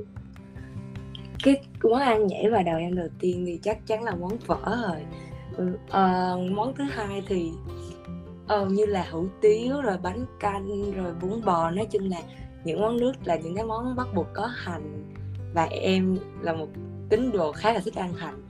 Cái 1.44 1.56
món 1.88 2.00
ăn 2.00 2.26
nhảy 2.26 2.50
vào 2.50 2.62
đầu 2.62 2.78
em 2.78 2.96
đầu 2.96 3.08
tiên 3.20 3.44
thì 3.46 3.60
chắc 3.62 3.86
chắn 3.86 4.02
là 4.02 4.14
món 4.14 4.38
phở 4.38 4.76
rồi. 4.88 5.76
à, 5.90 6.34
món 6.50 6.74
thứ 6.74 6.84
hai 6.84 7.22
thì 7.26 7.52
uh, 8.60 8.68
như 8.68 8.86
là 8.86 9.06
hủ 9.10 9.26
tiếu 9.40 9.80
rồi 9.80 9.98
bánh 10.02 10.26
canh 10.40 10.92
rồi 10.92 11.14
bún 11.22 11.44
bò. 11.44 11.70
Nói 11.70 11.86
chung 11.90 12.08
là 12.08 12.18
những 12.64 12.80
món 12.80 12.96
nước 12.96 13.12
là 13.24 13.36
những 13.36 13.54
cái 13.54 13.64
món 13.64 13.96
bắt 13.96 14.06
buộc 14.14 14.26
có 14.34 14.46
hành. 14.46 15.14
Và 15.54 15.64
em 15.64 16.18
là 16.40 16.52
một 16.52 16.68
tín 17.08 17.32
đồ 17.32 17.52
khá 17.52 17.72
là 17.72 17.80
thích 17.84 17.94
ăn 17.94 18.12
hành. 18.14 18.42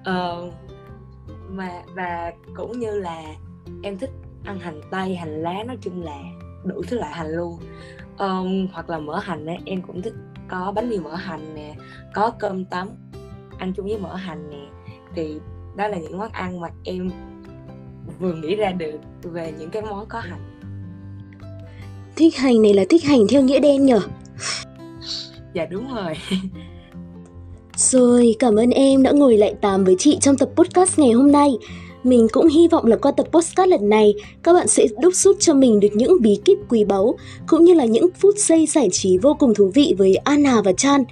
Uh, 0.00 0.54
mà 1.50 1.82
và 1.94 2.32
cũng 2.56 2.78
như 2.78 2.98
là 2.98 3.22
em 3.82 3.98
thích 3.98 4.10
ăn 4.44 4.58
hành 4.58 4.80
tây 4.90 5.16
hành 5.16 5.42
lá. 5.42 5.64
Nói 5.66 5.76
chung 5.80 6.02
là 6.02 6.18
đủ 6.64 6.82
thứ 6.88 6.98
loại 6.98 7.12
hành 7.12 7.30
luôn. 7.30 7.58
Um, 8.18 8.68
hoặc 8.72 8.90
là 8.90 8.98
mỡ 8.98 9.18
hành 9.18 9.46
ấy, 9.46 9.58
em 9.64 9.82
cũng 9.82 10.02
thích 10.02 10.14
có 10.48 10.72
bánh 10.74 10.90
mì 10.90 10.98
mỡ 10.98 11.14
hành 11.14 11.54
nè 11.54 11.74
có 12.14 12.30
cơm 12.38 12.64
tấm 12.64 12.88
ăn 13.58 13.72
chung 13.76 13.86
với 13.86 13.98
mỡ 13.98 14.14
hành 14.14 14.50
nè. 14.50 14.66
Thì 15.14 15.34
đó 15.76 15.88
là 15.88 15.98
những 15.98 16.18
món 16.18 16.28
ăn 16.32 16.60
mà 16.60 16.68
em 16.84 17.10
vừa 18.18 18.34
nghĩ 18.34 18.56
ra 18.56 18.70
được 18.70 18.98
về 19.22 19.52
những 19.58 19.70
cái 19.70 19.82
món 19.82 20.06
có 20.08 20.20
hành. 20.20 20.60
Thích 22.16 22.36
hành 22.36 22.62
này 22.62 22.74
là 22.74 22.84
thích 22.88 23.04
hành 23.04 23.20
theo 23.28 23.42
nghĩa 23.42 23.58
đen 23.58 23.86
nhở? 23.86 24.00
Dạ 25.54 25.66
đúng 25.66 25.94
rồi. 25.94 26.14
Rồi 27.76 28.36
cảm 28.38 28.56
ơn 28.56 28.70
em 28.70 29.02
đã 29.02 29.12
ngồi 29.12 29.36
lại 29.36 29.54
tám 29.60 29.84
với 29.84 29.96
chị 29.98 30.18
trong 30.20 30.36
tập 30.36 30.48
podcast 30.56 30.98
ngày 30.98 31.12
hôm 31.12 31.32
nay 31.32 31.50
mình 32.04 32.26
cũng 32.32 32.48
hy 32.48 32.68
vọng 32.68 32.86
là 32.86 32.96
qua 32.96 33.12
tập 33.12 33.26
postcard 33.32 33.70
lần 33.70 33.88
này, 33.88 34.14
các 34.42 34.52
bạn 34.52 34.68
sẽ 34.68 34.86
đúc 35.00 35.14
rút 35.14 35.36
cho 35.40 35.54
mình 35.54 35.80
được 35.80 35.88
những 35.94 36.16
bí 36.20 36.38
kíp 36.44 36.58
quý 36.68 36.84
báu, 36.84 37.16
cũng 37.46 37.64
như 37.64 37.74
là 37.74 37.84
những 37.84 38.08
phút 38.20 38.38
giây 38.38 38.66
giải 38.66 38.88
trí 38.92 39.18
vô 39.18 39.36
cùng 39.38 39.54
thú 39.54 39.70
vị 39.74 39.94
với 39.98 40.14
Anna 40.14 40.60
và 40.64 40.72
Chan. 40.72 41.04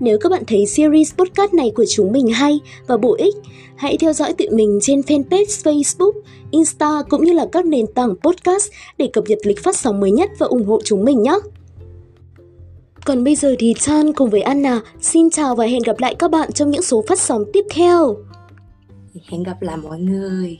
Nếu 0.00 0.18
các 0.18 0.28
bạn 0.28 0.42
thấy 0.46 0.66
series 0.66 1.14
podcast 1.14 1.54
này 1.54 1.72
của 1.74 1.84
chúng 1.88 2.12
mình 2.12 2.28
hay 2.28 2.60
và 2.86 2.96
bổ 2.96 3.14
ích, 3.18 3.34
hãy 3.76 3.96
theo 3.96 4.12
dõi 4.12 4.32
tụi 4.32 4.48
mình 4.50 4.78
trên 4.82 5.00
fanpage 5.00 5.44
Facebook, 5.44 6.12
Insta 6.50 7.02
cũng 7.08 7.24
như 7.24 7.32
là 7.32 7.46
các 7.52 7.66
nền 7.66 7.86
tảng 7.86 8.14
podcast 8.22 8.70
để 8.98 9.10
cập 9.12 9.24
nhật 9.28 9.38
lịch 9.42 9.62
phát 9.62 9.76
sóng 9.76 10.00
mới 10.00 10.10
nhất 10.10 10.30
và 10.38 10.46
ủng 10.46 10.66
hộ 10.66 10.80
chúng 10.84 11.04
mình 11.04 11.22
nhé. 11.22 11.38
Còn 13.04 13.24
bây 13.24 13.36
giờ 13.36 13.54
thì 13.58 13.74
Chan 13.80 14.12
cùng 14.12 14.30
với 14.30 14.40
Anna 14.40 14.80
xin 15.00 15.30
chào 15.30 15.56
và 15.56 15.66
hẹn 15.66 15.82
gặp 15.82 16.00
lại 16.00 16.14
các 16.14 16.30
bạn 16.30 16.52
trong 16.52 16.70
những 16.70 16.82
số 16.82 17.04
phát 17.08 17.20
sóng 17.20 17.44
tiếp 17.52 17.64
theo. 17.70 18.16
Hẹn 19.26 19.42
gặp 19.42 19.62
lại 19.62 19.76
mọi 19.76 20.00
người. 20.00 20.58